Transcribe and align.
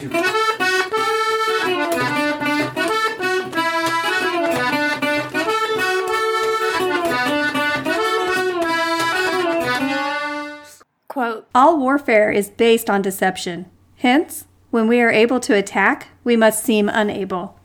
Quote 0.00 0.08
All 11.54 11.78
warfare 11.78 12.32
is 12.32 12.48
based 12.48 12.88
on 12.88 13.02
deception. 13.02 13.66
Hence, 13.96 14.46
when 14.70 14.88
we 14.88 15.02
are 15.02 15.10
able 15.10 15.38
to 15.40 15.54
attack, 15.54 16.08
we 16.24 16.34
must 16.34 16.64
seem 16.64 16.88
unable. 16.88 17.60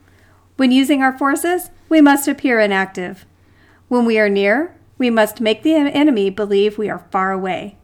When 0.57 0.71
using 0.71 1.01
our 1.01 1.17
forces, 1.17 1.69
we 1.87 2.01
must 2.01 2.27
appear 2.27 2.59
inactive. 2.59 3.25
When 3.87 4.03
we 4.03 4.19
are 4.19 4.27
near, 4.27 4.75
we 4.97 5.09
must 5.09 5.39
make 5.39 5.63
the 5.63 5.75
enemy 5.75 6.29
believe 6.29 6.77
we 6.77 6.89
are 6.89 7.05
far 7.11 7.31
away. 7.31 7.77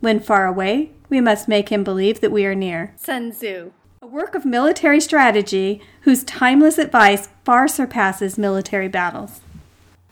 When 0.00 0.18
far 0.18 0.46
away, 0.46 0.92
we 1.10 1.20
must 1.20 1.46
make 1.46 1.68
him 1.68 1.84
believe 1.84 2.20
that 2.20 2.32
we 2.32 2.46
are 2.46 2.54
near. 2.54 2.94
Sun 2.96 3.32
Tzu. 3.32 3.72
A 4.08 4.10
work 4.10 4.34
of 4.34 4.46
military 4.46 5.02
strategy 5.02 5.82
whose 6.00 6.24
timeless 6.24 6.78
advice 6.78 7.28
far 7.44 7.68
surpasses 7.68 8.38
military 8.38 8.88
battles. 8.88 9.42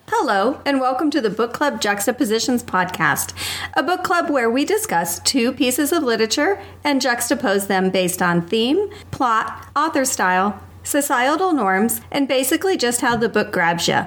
Hello, 0.09 0.60
and 0.66 0.82
welcome 0.82 1.10
to 1.10 1.23
the 1.23 1.30
Book 1.30 1.54
Club 1.54 1.80
Juxtapositions 1.80 2.62
podcast, 2.62 3.32
a 3.73 3.82
book 3.82 4.04
club 4.04 4.28
where 4.28 4.51
we 4.51 4.66
discuss 4.66 5.18
two 5.20 5.51
pieces 5.51 5.92
of 5.92 6.02
literature 6.02 6.60
and 6.84 7.01
juxtapose 7.01 7.68
them 7.68 7.88
based 7.88 8.20
on 8.20 8.46
theme, 8.46 8.90
plot, 9.12 9.66
author 9.74 10.04
style, 10.04 10.60
societal 10.82 11.54
norms, 11.54 12.02
and 12.10 12.28
basically 12.28 12.76
just 12.76 13.01
how 13.01 13.16
the 13.16 13.30
book 13.30 13.51
grabs 13.51 13.88
you. 13.88 14.02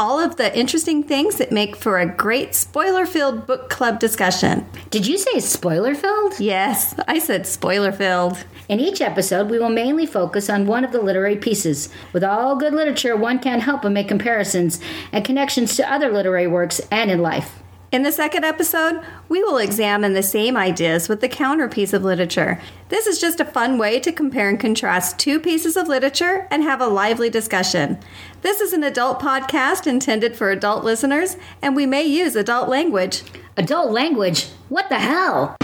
All 0.00 0.18
of 0.18 0.34
the 0.34 0.56
interesting 0.58 1.04
things 1.04 1.38
that 1.38 1.52
make 1.52 1.76
for 1.76 2.00
a 2.00 2.06
great 2.06 2.56
spoiler 2.56 3.06
filled 3.06 3.46
book 3.46 3.70
club 3.70 4.00
discussion. 4.00 4.66
Did 4.90 5.06
you 5.06 5.16
say 5.16 5.38
spoiler 5.38 5.94
filled? 5.94 6.40
Yes, 6.40 6.96
I 7.06 7.20
said 7.20 7.46
spoiler 7.46 7.92
filled. 7.92 8.44
In 8.68 8.80
each 8.80 9.00
episode, 9.00 9.50
we 9.50 9.58
will 9.58 9.70
mainly 9.70 10.04
focus 10.04 10.50
on 10.50 10.66
one 10.66 10.84
of 10.84 10.92
the 10.92 11.00
literary 11.00 11.36
pieces. 11.36 11.88
With 12.12 12.22
all 12.22 12.54
good 12.56 12.74
literature, 12.74 13.16
one 13.16 13.38
can't 13.38 13.62
help 13.62 13.80
but 13.80 13.92
make 13.92 14.08
comparisons 14.08 14.78
and 15.10 15.24
connections 15.24 15.74
to 15.76 15.90
other 15.90 16.12
literary 16.12 16.46
works 16.46 16.78
and 16.90 17.10
in 17.10 17.22
life. 17.22 17.62
In 17.90 18.02
the 18.02 18.12
second 18.12 18.44
episode, 18.44 19.02
we 19.30 19.42
will 19.42 19.56
examine 19.56 20.12
the 20.12 20.22
same 20.22 20.58
ideas 20.58 21.08
with 21.08 21.22
the 21.22 21.28
counterpiece 21.30 21.94
of 21.94 22.04
literature. 22.04 22.60
This 22.90 23.06
is 23.06 23.18
just 23.18 23.40
a 23.40 23.46
fun 23.46 23.78
way 23.78 23.98
to 24.00 24.12
compare 24.12 24.50
and 24.50 24.60
contrast 24.60 25.18
two 25.18 25.40
pieces 25.40 25.74
of 25.74 25.88
literature 25.88 26.46
and 26.50 26.62
have 26.62 26.82
a 26.82 26.86
lively 26.86 27.30
discussion. 27.30 27.98
This 28.42 28.60
is 28.60 28.74
an 28.74 28.84
adult 28.84 29.18
podcast 29.18 29.86
intended 29.86 30.36
for 30.36 30.50
adult 30.50 30.84
listeners, 30.84 31.38
and 31.62 31.74
we 31.74 31.86
may 31.86 32.02
use 32.02 32.36
adult 32.36 32.68
language. 32.68 33.22
Adult 33.56 33.90
language? 33.90 34.48
What 34.68 34.90
the 34.90 34.98
hell? 34.98 35.56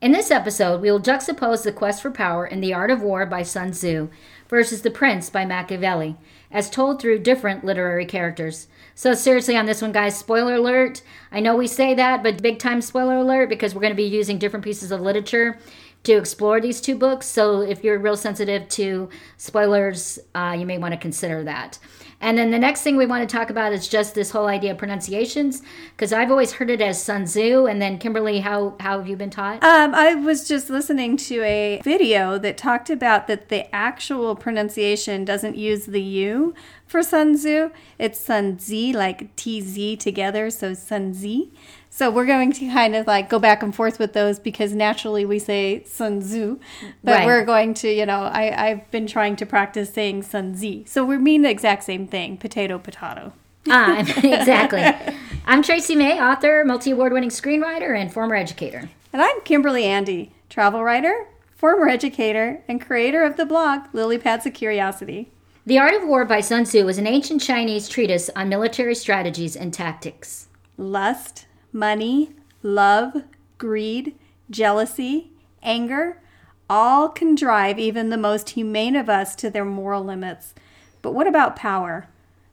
In 0.00 0.12
this 0.12 0.30
episode, 0.30 0.80
we 0.80 0.90
will 0.90 0.98
juxtapose 0.98 1.62
The 1.62 1.72
Quest 1.72 2.00
for 2.00 2.10
Power 2.10 2.46
and 2.46 2.64
The 2.64 2.72
Art 2.72 2.90
of 2.90 3.02
War 3.02 3.26
by 3.26 3.42
Sun 3.42 3.72
Tzu 3.72 4.08
versus 4.48 4.80
The 4.80 4.90
Prince 4.90 5.28
by 5.28 5.44
Machiavelli, 5.44 6.16
as 6.50 6.70
told 6.70 6.98
through 6.98 7.18
different 7.18 7.64
literary 7.64 8.06
characters. 8.06 8.66
So, 8.94 9.12
seriously, 9.12 9.58
on 9.58 9.66
this 9.66 9.82
one, 9.82 9.92
guys, 9.92 10.16
spoiler 10.16 10.54
alert. 10.54 11.02
I 11.30 11.40
know 11.40 11.54
we 11.54 11.66
say 11.66 11.92
that, 11.92 12.22
but 12.22 12.40
big 12.40 12.58
time 12.58 12.80
spoiler 12.80 13.18
alert 13.18 13.50
because 13.50 13.74
we're 13.74 13.82
going 13.82 13.92
to 13.92 13.94
be 13.94 14.04
using 14.04 14.38
different 14.38 14.64
pieces 14.64 14.90
of 14.90 15.02
literature 15.02 15.58
to 16.04 16.14
explore 16.14 16.62
these 16.62 16.80
two 16.80 16.96
books. 16.96 17.26
So, 17.26 17.60
if 17.60 17.84
you're 17.84 17.98
real 17.98 18.16
sensitive 18.16 18.70
to 18.70 19.10
spoilers, 19.36 20.18
uh, 20.34 20.56
you 20.58 20.64
may 20.64 20.78
want 20.78 20.94
to 20.94 20.98
consider 20.98 21.44
that. 21.44 21.78
And 22.22 22.36
then 22.36 22.50
the 22.50 22.58
next 22.58 22.82
thing 22.82 22.96
we 22.96 23.06
want 23.06 23.26
to 23.26 23.36
talk 23.36 23.48
about 23.48 23.72
is 23.72 23.88
just 23.88 24.14
this 24.14 24.30
whole 24.30 24.46
idea 24.46 24.72
of 24.72 24.78
pronunciations, 24.78 25.62
because 25.96 26.12
I've 26.12 26.30
always 26.30 26.52
heard 26.52 26.68
it 26.68 26.82
as 26.82 27.02
Sun 27.02 27.24
Tzu. 27.24 27.66
And 27.66 27.80
then 27.80 27.98
Kimberly, 27.98 28.40
how 28.40 28.76
how 28.78 28.98
have 28.98 29.08
you 29.08 29.16
been 29.16 29.30
taught? 29.30 29.64
Um, 29.64 29.94
I 29.94 30.14
was 30.14 30.46
just 30.46 30.68
listening 30.68 31.16
to 31.16 31.42
a 31.42 31.80
video 31.82 32.38
that 32.38 32.58
talked 32.58 32.90
about 32.90 33.26
that 33.26 33.48
the 33.48 33.74
actual 33.74 34.36
pronunciation 34.36 35.24
doesn't 35.24 35.56
use 35.56 35.86
the 35.86 36.02
U 36.02 36.54
for 36.86 37.02
Sun 37.02 37.36
Tzu. 37.36 37.70
It's 37.98 38.20
Sun 38.20 38.58
Tzu, 38.58 38.92
like 38.92 39.34
T 39.36 39.60
Z 39.62 39.96
together, 39.96 40.50
so 40.50 40.74
Sun 40.74 41.12
Tzu. 41.12 41.50
So 42.00 42.10
we're 42.10 42.24
going 42.24 42.50
to 42.52 42.66
kind 42.68 42.96
of 42.96 43.06
like 43.06 43.28
go 43.28 43.38
back 43.38 43.62
and 43.62 43.74
forth 43.74 43.98
with 43.98 44.14
those 44.14 44.38
because 44.38 44.72
naturally 44.72 45.26
we 45.26 45.38
say 45.38 45.84
Sun 45.84 46.20
Tzu, 46.20 46.58
but 47.04 47.12
Right. 47.12 47.26
we're 47.26 47.44
going 47.44 47.74
to, 47.74 47.92
you 47.92 48.06
know, 48.06 48.22
I, 48.22 48.68
I've 48.68 48.90
been 48.90 49.06
trying 49.06 49.36
to 49.36 49.44
practice 49.44 49.92
saying 49.92 50.22
Sun 50.22 50.56
Zi. 50.56 50.84
So 50.86 51.04
we 51.04 51.18
mean 51.18 51.42
the 51.42 51.50
exact 51.50 51.84
same 51.84 52.06
thing, 52.06 52.38
potato, 52.38 52.78
potato. 52.78 53.34
ah, 53.68 53.98
exactly. 54.24 54.82
I'm 55.44 55.62
Tracy 55.62 55.94
May, 55.94 56.18
author, 56.18 56.64
multi 56.64 56.92
award 56.92 57.12
winning 57.12 57.28
screenwriter, 57.28 57.94
and 57.94 58.10
former 58.10 58.34
educator. 58.34 58.88
And 59.12 59.20
I'm 59.20 59.42
Kimberly 59.42 59.84
Andy, 59.84 60.32
travel 60.48 60.82
writer, 60.82 61.26
former 61.54 61.86
educator, 61.86 62.62
and 62.66 62.80
creator 62.80 63.24
of 63.24 63.36
the 63.36 63.44
blog 63.44 63.80
Lily 63.92 64.16
Pads 64.16 64.46
of 64.46 64.54
Curiosity. 64.54 65.28
The 65.66 65.78
Art 65.78 65.92
of 65.92 66.08
War 66.08 66.24
by 66.24 66.40
Sun 66.40 66.64
Tzu 66.64 66.86
was 66.86 66.96
an 66.96 67.06
ancient 67.06 67.42
Chinese 67.42 67.90
treatise 67.90 68.30
on 68.34 68.48
military 68.48 68.94
strategies 68.94 69.54
and 69.54 69.74
tactics. 69.74 70.46
Lust, 70.78 71.44
money, 71.72 72.30
love, 72.62 73.24
greed, 73.58 74.14
jealousy, 74.50 75.30
anger, 75.62 76.20
all 76.68 77.08
can 77.08 77.34
drive 77.34 77.78
even 77.78 78.10
the 78.10 78.16
most 78.16 78.50
humane 78.50 78.96
of 78.96 79.08
us 79.08 79.34
to 79.36 79.50
their 79.50 79.64
moral 79.64 80.04
limits. 80.04 80.54
But 81.02 81.12
what 81.12 81.26
about 81.26 81.56
power? 81.56 82.08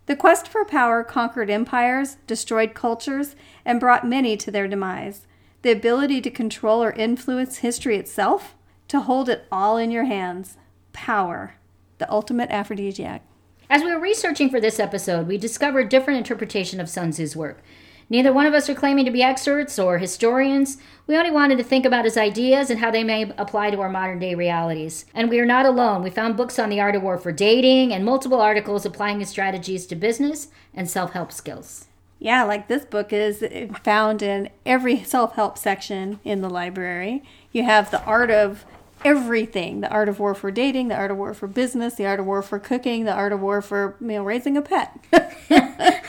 The 0.08 0.16
quest 0.16 0.48
for 0.48 0.64
power 0.66 1.04
conquered 1.04 1.50
empires, 1.50 2.18
destroyed 2.28 2.74
cultures, 2.74 3.36
and 3.66 3.80
brought 3.80 4.08
many 4.08 4.38
to 4.38 4.50
their 4.50 4.68
demise. 4.68 5.28
The 5.62 5.72
ability 5.72 6.22
to 6.22 6.32
control 6.32 6.82
or 6.82 6.94
influence 6.94 7.58
history 7.58 7.98
itself? 7.98 8.56
To 8.88 9.02
hold 9.02 9.28
it 9.28 9.46
all 9.52 9.78
in 9.78 9.92
your 9.92 10.06
hands. 10.06 10.58
Power. 10.94 11.56
The 11.98 12.10
ultimate 12.10 12.50
aphrodisiac. 12.50 13.22
As 13.70 13.84
we 13.84 13.94
were 13.94 14.00
researching 14.00 14.50
for 14.50 14.62
this 14.62 14.80
episode, 14.80 15.28
we 15.28 15.38
discovered 15.38 15.90
different 15.90 16.20
interpretation 16.20 16.80
of 16.80 16.90
Sun 16.90 17.12
Tzu's 17.12 17.36
work. 17.36 17.62
Neither 18.10 18.32
one 18.32 18.46
of 18.46 18.54
us 18.54 18.70
are 18.70 18.76
claiming 18.76 19.04
to 19.06 19.12
be 19.12 19.22
experts 19.22 19.78
or 19.78 19.98
historians. 19.98 20.78
We 21.08 21.18
only 21.18 21.32
wanted 21.32 21.58
to 21.58 21.64
think 21.64 21.86
about 21.86 22.06
his 22.06 22.16
ideas 22.16 22.70
and 22.70 22.80
how 22.80 22.90
they 22.90 23.04
may 23.04 23.34
apply 23.38 23.72
to 23.72 23.82
our 23.82 23.90
modern 23.90 24.20
day 24.20 24.34
realities. 24.34 25.06
And 25.14 25.30
we 25.30 25.40
are 25.40 25.46
not 25.46 25.66
alone. 25.66 26.04
We 26.04 26.10
found 26.10 26.38
books 26.38 26.58
on 26.58 26.70
the 26.70 26.80
art 26.80 26.96
of 26.96 27.04
war 27.04 27.18
for 27.18 27.34
dating 27.34 27.94
and 27.94 28.06
multiple 28.06 28.40
articles 28.40 28.86
applying 28.86 29.20
his 29.20 29.30
strategies 29.30 29.86
to 29.88 29.96
business 29.96 30.48
and 30.74 30.90
self 30.90 31.12
help 31.12 31.34
skills. 31.34 31.88
Yeah, 32.20 32.44
like 32.44 32.68
this 32.68 32.86
book 32.86 33.14
is 33.14 33.44
found 33.84 34.22
in 34.22 34.50
every 34.66 35.04
self 35.04 35.36
help 35.36 35.58
section 35.58 36.20
in 36.24 36.42
the 36.42 36.50
library. 36.50 37.24
You 37.52 37.64
have 37.64 37.92
the 37.92 38.02
art 38.04 38.32
of 38.32 38.66
everything 39.06 39.82
the 39.82 39.90
art 39.90 40.10
of 40.10 40.20
war 40.20 40.34
for 40.36 40.52
dating, 40.52 40.88
the 40.90 40.96
art 40.96 41.12
of 41.12 41.18
war 41.18 41.34
for 41.34 41.48
business, 41.48 41.96
the 41.96 42.06
art 42.06 42.20
of 42.20 42.26
war 42.26 42.42
for 42.42 42.60
cooking, 42.60 43.06
the 43.06 43.14
art 43.14 43.32
of 43.32 43.40
war 43.40 43.62
for 43.62 43.96
you 44.02 44.08
know, 44.08 44.24
raising 44.24 44.58
a 44.58 44.62
pet. 44.62 44.98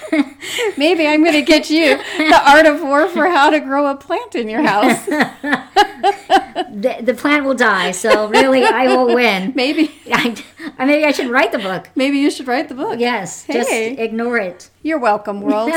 Maybe 0.77 1.07
I'm 1.07 1.21
going 1.23 1.35
to 1.35 1.43
get 1.43 1.71
you 1.71 1.97
the 2.17 2.41
art 2.45 2.67
of 2.67 2.83
war 2.83 3.09
for 3.09 3.27
how 3.29 3.51
to 3.51 3.61
grow 3.61 3.87
a 3.89 3.95
plant 3.97 4.35
in 4.35 4.49
your 4.49 4.63
house. 4.63 5.09
The, 6.71 6.97
the 7.01 7.15
plant 7.15 7.45
will 7.45 7.55
die, 7.55 7.93
so 7.93 8.29
really 8.29 8.65
I 8.65 8.87
will 8.89 9.15
win. 9.15 9.53
Maybe 9.57 9.91
I, 10.13 10.37
maybe 10.79 11.05
I 11.05 11.13
should 11.13 11.29
write 11.31 11.51
the 11.53 11.59
book. 11.59 11.89
maybe 11.95 12.19
you 12.19 12.31
should 12.31 12.47
write 12.47 12.69
the 12.69 12.75
book. 12.75 12.99
Yes, 13.01 13.47
just 13.47 13.69
Hey. 13.71 13.97
ignore 13.97 14.39
it. 14.39 14.69
You're 14.83 14.99
welcome, 14.99 15.41
world. 15.41 15.71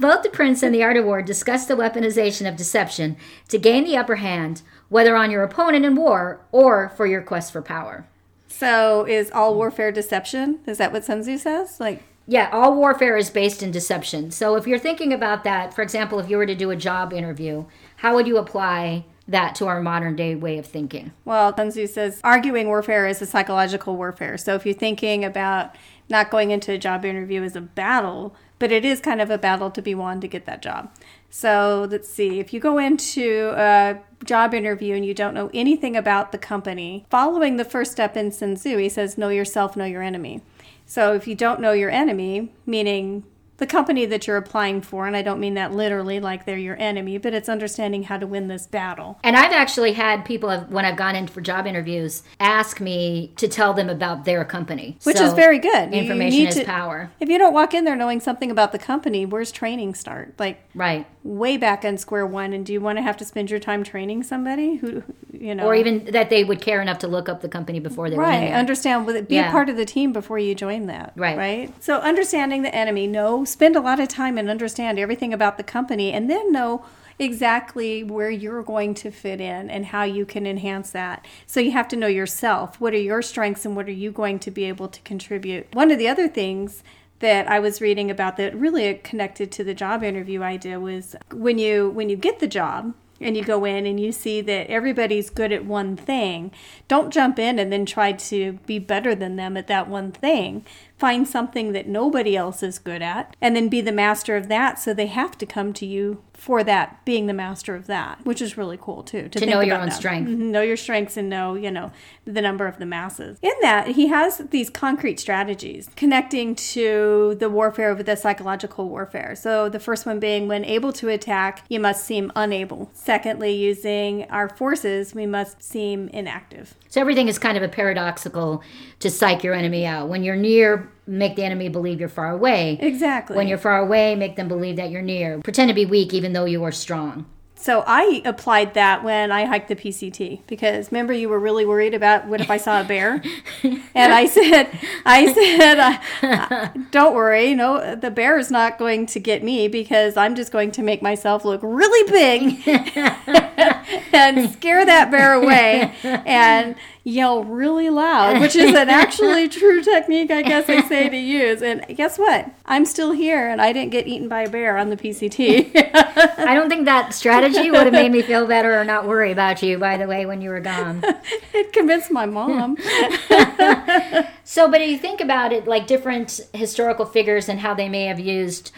Both 0.00 0.22
the 0.22 0.30
Prince 0.32 0.62
and 0.62 0.74
the 0.74 0.82
Art 0.82 0.96
of 0.96 1.04
War 1.04 1.22
discuss 1.22 1.66
the 1.66 1.74
weaponization 1.74 2.48
of 2.48 2.56
deception 2.56 3.16
to 3.48 3.58
gain 3.58 3.84
the 3.84 3.96
upper 3.96 4.16
hand, 4.16 4.62
whether 4.94 5.16
on 5.16 5.28
your 5.28 5.42
opponent 5.42 5.84
in 5.84 5.96
war 5.96 6.38
or 6.52 6.88
for 6.90 7.04
your 7.04 7.20
quest 7.20 7.52
for 7.52 7.60
power. 7.60 8.06
so, 8.46 9.04
is 9.08 9.28
all 9.32 9.56
warfare 9.56 9.90
deception? 9.90 10.60
Is 10.68 10.78
that 10.78 10.92
what 10.92 11.04
Sun 11.04 11.22
Tzu 11.22 11.36
says? 11.36 11.80
Like, 11.80 12.04
Yeah, 12.28 12.48
all 12.52 12.76
warfare 12.76 13.16
is 13.16 13.28
based 13.28 13.60
in 13.60 13.72
deception. 13.72 14.30
So 14.30 14.54
if 14.54 14.68
you're 14.68 14.78
thinking 14.78 15.12
about 15.12 15.42
that, 15.42 15.74
for 15.74 15.82
example, 15.82 16.20
if 16.20 16.30
you 16.30 16.36
were 16.36 16.46
to 16.46 16.54
do 16.54 16.70
a 16.70 16.76
job 16.76 17.12
interview, 17.12 17.64
how 17.96 18.14
would 18.14 18.28
you 18.28 18.36
apply 18.38 19.04
that 19.26 19.56
to 19.56 19.66
our 19.66 19.82
modern 19.82 20.14
day 20.14 20.36
way 20.36 20.58
of 20.58 20.66
thinking? 20.66 21.10
Well, 21.24 21.52
Sun 21.56 21.70
Tzu 21.70 21.88
says 21.88 22.20
arguing 22.22 22.68
warfare 22.68 23.08
is 23.08 23.20
a 23.20 23.26
psychological 23.26 23.96
warfare. 23.96 24.38
So 24.38 24.54
if 24.54 24.64
you're 24.64 24.76
thinking 24.76 25.24
about 25.24 25.74
not 26.08 26.30
going 26.30 26.52
into 26.52 26.70
a 26.70 26.78
job 26.78 27.04
interview 27.04 27.42
as 27.42 27.56
a 27.56 27.60
battle, 27.60 28.36
but 28.60 28.70
it 28.70 28.84
is 28.84 29.00
kind 29.00 29.20
of 29.20 29.28
a 29.28 29.38
battle 29.38 29.72
to 29.72 29.82
be 29.82 29.94
won 29.96 30.20
to 30.20 30.28
get 30.28 30.46
that 30.46 30.62
job. 30.62 30.92
So 31.36 31.88
let's 31.90 32.08
see. 32.08 32.38
If 32.38 32.52
you 32.52 32.60
go 32.60 32.78
into 32.78 33.52
a 33.56 33.98
job 34.24 34.54
interview 34.54 34.94
and 34.94 35.04
you 35.04 35.14
don't 35.14 35.34
know 35.34 35.50
anything 35.52 35.96
about 35.96 36.30
the 36.30 36.38
company, 36.38 37.06
following 37.10 37.56
the 37.56 37.64
first 37.64 37.90
step 37.90 38.16
in 38.16 38.30
Sun 38.30 38.54
Tzu, 38.54 38.78
he 38.78 38.88
says, 38.88 39.18
know 39.18 39.30
yourself, 39.30 39.76
know 39.76 39.84
your 39.84 40.00
enemy. 40.00 40.42
So 40.86 41.12
if 41.12 41.26
you 41.26 41.34
don't 41.34 41.58
know 41.58 41.72
your 41.72 41.90
enemy, 41.90 42.52
meaning 42.66 43.24
the 43.58 43.66
company 43.66 44.04
that 44.06 44.26
you're 44.26 44.36
applying 44.36 44.80
for, 44.80 45.06
and 45.06 45.16
I 45.16 45.22
don't 45.22 45.38
mean 45.38 45.54
that 45.54 45.72
literally 45.72 46.18
like 46.18 46.44
they're 46.44 46.58
your 46.58 46.76
enemy, 46.80 47.18
but 47.18 47.32
it's 47.34 47.48
understanding 47.48 48.04
how 48.04 48.16
to 48.18 48.26
win 48.26 48.48
this 48.48 48.66
battle. 48.66 49.18
And 49.22 49.36
I've 49.36 49.52
actually 49.52 49.92
had 49.92 50.24
people, 50.24 50.48
have, 50.50 50.70
when 50.70 50.84
I've 50.84 50.96
gone 50.96 51.14
in 51.14 51.28
for 51.28 51.40
job 51.40 51.66
interviews, 51.66 52.24
ask 52.40 52.80
me 52.80 53.32
to 53.36 53.46
tell 53.46 53.72
them 53.72 53.88
about 53.88 54.24
their 54.24 54.44
company. 54.44 54.98
Which 55.04 55.18
So 55.18 55.24
is 55.26 55.32
very 55.34 55.58
good. 55.60 55.92
Information 55.92 56.46
is 56.48 56.56
to- 56.56 56.64
power. 56.64 57.10
If 57.20 57.28
you 57.28 57.38
don't 57.38 57.54
walk 57.54 57.74
in 57.74 57.84
there 57.84 57.94
knowing 57.96 58.18
something 58.20 58.50
about 58.50 58.72
the 58.72 58.78
company, 58.78 59.24
where's 59.24 59.52
training 59.52 59.94
start? 59.94 60.34
Like 60.38 60.60
Right. 60.74 61.06
way 61.22 61.56
back 61.56 61.84
on 61.84 61.96
square 61.96 62.26
one, 62.26 62.52
and 62.52 62.66
do 62.66 62.72
you 62.72 62.80
want 62.80 62.98
to 62.98 63.02
have 63.02 63.16
to 63.18 63.24
spend 63.24 63.50
your 63.50 63.60
time 63.60 63.84
training 63.84 64.24
somebody 64.24 64.76
who, 64.76 65.04
you 65.32 65.54
know, 65.54 65.64
Or 65.66 65.76
even 65.76 66.06
that 66.06 66.28
they 66.28 66.42
would 66.42 66.60
care 66.60 66.82
enough 66.82 66.98
to 66.98 67.06
look 67.08 67.28
up 67.28 67.40
the 67.40 67.48
company 67.48 67.78
before 67.78 68.10
they 68.10 68.16
in 68.16 68.20
Right. 68.20 68.52
Understand. 68.52 69.06
Be 69.28 69.36
Yeah. 69.36 69.48
a 69.48 69.52
part 69.52 69.68
of 69.68 69.76
the 69.76 69.84
team 69.84 70.12
before 70.12 70.38
you 70.40 70.54
join 70.56 70.86
that. 70.86 71.12
Right. 71.14 71.36
Right. 71.38 71.72
So 71.82 71.98
understanding 71.98 72.62
the 72.62 72.74
enemy, 72.74 73.06
know, 73.06 73.43
spend 73.46 73.76
a 73.76 73.80
lot 73.80 74.00
of 74.00 74.08
time 74.08 74.38
and 74.38 74.48
understand 74.48 74.98
everything 74.98 75.32
about 75.32 75.56
the 75.56 75.62
company, 75.62 76.12
and 76.12 76.30
then 76.30 76.52
know 76.52 76.84
exactly 77.18 78.02
where 78.02 78.30
you're 78.30 78.62
going 78.62 78.94
to 78.94 79.10
fit 79.10 79.40
in 79.40 79.70
and 79.70 79.86
how 79.86 80.02
you 80.02 80.26
can 80.26 80.46
enhance 80.46 80.90
that. 80.90 81.24
So 81.46 81.60
you 81.60 81.70
have 81.72 81.88
to 81.88 81.96
know 81.96 82.06
yourself. 82.06 82.80
What 82.80 82.92
are 82.92 82.98
your 82.98 83.22
strengths 83.22 83.64
and 83.64 83.76
what 83.76 83.86
are 83.86 83.92
you 83.92 84.10
going 84.10 84.38
to 84.40 84.50
be 84.50 84.64
able 84.64 84.88
to 84.88 85.00
contribute? 85.02 85.72
One 85.74 85.90
of 85.90 85.98
the 85.98 86.08
other 86.08 86.28
things 86.28 86.82
that 87.20 87.48
I 87.48 87.60
was 87.60 87.80
reading 87.80 88.10
about 88.10 88.36
that 88.36 88.56
really 88.56 88.92
connected 88.94 89.52
to 89.52 89.64
the 89.64 89.74
job 89.74 90.02
interview 90.02 90.42
idea 90.42 90.80
was 90.80 91.14
when 91.32 91.58
you 91.58 91.88
when 91.90 92.08
you 92.08 92.16
get 92.16 92.40
the 92.40 92.48
job 92.48 92.94
and 93.20 93.36
you 93.36 93.44
go 93.44 93.64
in 93.64 93.86
and 93.86 93.98
you 93.98 94.12
see 94.12 94.40
that 94.40 94.66
everybody's 94.68 95.30
good 95.30 95.52
at 95.52 95.64
one 95.64 95.96
thing, 95.96 96.50
don't 96.88 97.12
jump 97.12 97.38
in 97.38 97.58
and 97.58 97.72
then 97.72 97.86
try 97.86 98.12
to 98.12 98.54
be 98.66 98.78
better 98.78 99.14
than 99.14 99.36
them 99.36 99.56
at 99.56 99.68
that 99.68 99.88
one 99.88 100.10
thing. 100.10 100.66
Find 101.04 101.28
something 101.28 101.72
that 101.72 101.86
nobody 101.86 102.34
else 102.34 102.62
is 102.62 102.78
good 102.78 103.02
at 103.02 103.36
and 103.42 103.54
then 103.54 103.68
be 103.68 103.82
the 103.82 103.92
master 103.92 104.36
of 104.38 104.48
that 104.48 104.78
so 104.78 104.94
they 104.94 105.08
have 105.08 105.36
to 105.36 105.44
come 105.44 105.74
to 105.74 105.84
you 105.84 106.22
for 106.32 106.64
that 106.64 107.04
being 107.04 107.26
the 107.26 107.32
master 107.34 107.74
of 107.76 107.86
that, 107.86 108.24
which 108.24 108.40
is 108.40 108.56
really 108.56 108.78
cool 108.80 109.02
too. 109.02 109.28
To 109.28 109.38
think 109.38 109.50
know 109.52 109.60
your 109.60 109.74
about 109.74 109.82
own 109.82 109.88
that. 109.90 109.94
strength. 109.94 110.28
Mhm, 110.28 110.38
Know 110.50 110.62
your 110.62 110.76
strengths 110.78 111.16
and 111.18 111.28
know, 111.28 111.54
you 111.54 111.70
know, 111.70 111.92
the 112.24 112.40
number 112.42 112.66
of 112.66 112.78
the 112.78 112.86
masses. 112.86 113.38
In 113.42 113.52
that, 113.60 113.88
he 113.88 114.08
has 114.08 114.38
these 114.50 114.68
concrete 114.70 115.20
strategies 115.20 115.88
connecting 115.94 116.54
to 116.54 117.36
the 117.38 117.48
warfare 117.50 117.90
of 117.90 118.04
the 118.06 118.16
psychological 118.16 118.88
warfare. 118.88 119.34
So 119.36 119.68
the 119.68 119.78
first 119.80 120.06
one 120.06 120.18
being 120.18 120.48
when 120.48 120.64
able 120.64 120.92
to 120.94 121.08
attack, 121.10 121.62
you 121.68 121.80
must 121.80 122.04
seem 122.04 122.32
unable. 122.34 122.90
Secondly, 122.94 123.52
using 123.54 124.24
our 124.30 124.48
forces, 124.48 125.14
we 125.14 125.26
must 125.26 125.62
seem 125.62 126.08
inactive. 126.08 126.74
So 126.88 127.00
everything 127.00 127.28
is 127.28 127.38
kind 127.38 127.56
of 127.56 127.62
a 127.62 127.68
paradoxical 127.68 128.62
to 129.00 129.10
psych 129.10 129.44
your 129.44 129.54
enemy 129.54 129.84
out. 129.86 130.08
When 130.08 130.24
you're 130.24 130.36
near, 130.36 130.88
make 131.06 131.36
the 131.36 131.44
enemy 131.44 131.68
believe 131.68 132.00
you're 132.00 132.08
far 132.08 132.30
away. 132.30 132.78
Exactly. 132.80 133.36
When 133.36 133.48
you're 133.48 133.58
far 133.58 133.78
away, 133.78 134.14
make 134.14 134.36
them 134.36 134.48
believe 134.48 134.76
that 134.76 134.90
you're 134.90 135.02
near. 135.02 135.40
Pretend 135.40 135.68
to 135.68 135.74
be 135.74 135.86
weak 135.86 136.14
even 136.14 136.32
though 136.32 136.44
you 136.44 136.64
are 136.64 136.72
strong. 136.72 137.26
So 137.64 137.82
I 137.86 138.20
applied 138.26 138.74
that 138.74 139.02
when 139.04 139.32
I 139.32 139.46
hiked 139.46 139.68
the 139.68 139.74
PCT 139.74 140.40
because 140.46 140.92
remember 140.92 141.14
you 141.14 141.30
were 141.30 141.38
really 141.38 141.64
worried 141.64 141.94
about 141.94 142.26
what 142.26 142.42
if 142.42 142.50
I 142.50 142.58
saw 142.58 142.82
a 142.82 142.84
bear, 142.84 143.22
and 143.62 144.12
I 144.12 144.26
said, 144.26 144.68
I 145.06 145.32
said, 145.32 145.78
uh, 145.80 146.68
don't 146.90 147.14
worry, 147.14 147.54
no, 147.54 147.96
the 147.96 148.10
bear 148.10 148.36
is 148.36 148.50
not 148.50 148.76
going 148.76 149.06
to 149.06 149.18
get 149.18 149.42
me 149.42 149.68
because 149.68 150.14
I'm 150.14 150.34
just 150.34 150.52
going 150.52 150.72
to 150.72 150.82
make 150.82 151.00
myself 151.00 151.42
look 151.42 151.60
really 151.62 152.10
big 152.10 152.68
and 154.12 154.50
scare 154.52 154.84
that 154.84 155.10
bear 155.10 155.32
away 155.32 155.94
and 156.02 156.76
yell 157.04 157.44
really 157.44 157.90
loud, 157.90 158.40
which 158.40 158.56
is 158.56 158.74
an 158.74 158.88
actually 158.88 159.48
true 159.50 159.82
technique, 159.82 160.30
I 160.30 160.42
guess 160.42 160.68
I 160.68 160.80
say 160.88 161.08
to 161.08 161.16
use. 161.16 161.62
And 161.62 161.84
guess 161.94 162.18
what? 162.18 162.50
I'm 162.64 162.86
still 162.86 163.12
here, 163.12 163.48
and 163.48 163.60
I 163.60 163.72
didn't 163.72 163.90
get 163.90 164.06
eaten 164.06 164.26
by 164.26 164.42
a 164.42 164.48
bear 164.48 164.78
on 164.78 164.88
the 164.88 164.96
PCT. 164.96 165.70
I 165.94 166.54
don't 166.54 166.70
think 166.70 166.86
that 166.86 167.12
strategy 167.12 167.70
would 167.70 167.84
have 167.84 167.92
made 167.92 168.10
me 168.10 168.22
feel 168.22 168.46
better 168.46 168.80
or 168.80 168.84
not 168.84 169.06
worry 169.06 169.30
about 169.30 169.62
you, 169.62 169.78
by 169.78 169.98
the 169.98 170.06
way, 170.06 170.24
when 170.24 170.40
you 170.40 170.48
were 170.48 170.60
gone. 170.60 171.02
it 171.52 171.72
convinced 171.72 172.10
my 172.10 172.26
mom. 172.26 172.78
So, 174.46 174.70
but 174.70 174.82
if 174.82 174.90
you 174.90 174.98
think 174.98 175.22
about 175.22 175.52
it, 175.54 175.66
like 175.66 175.86
different 175.86 176.38
historical 176.52 177.06
figures 177.06 177.48
and 177.48 177.58
how 177.60 177.72
they 177.72 177.88
may 177.88 178.04
have 178.04 178.20
used 178.20 178.72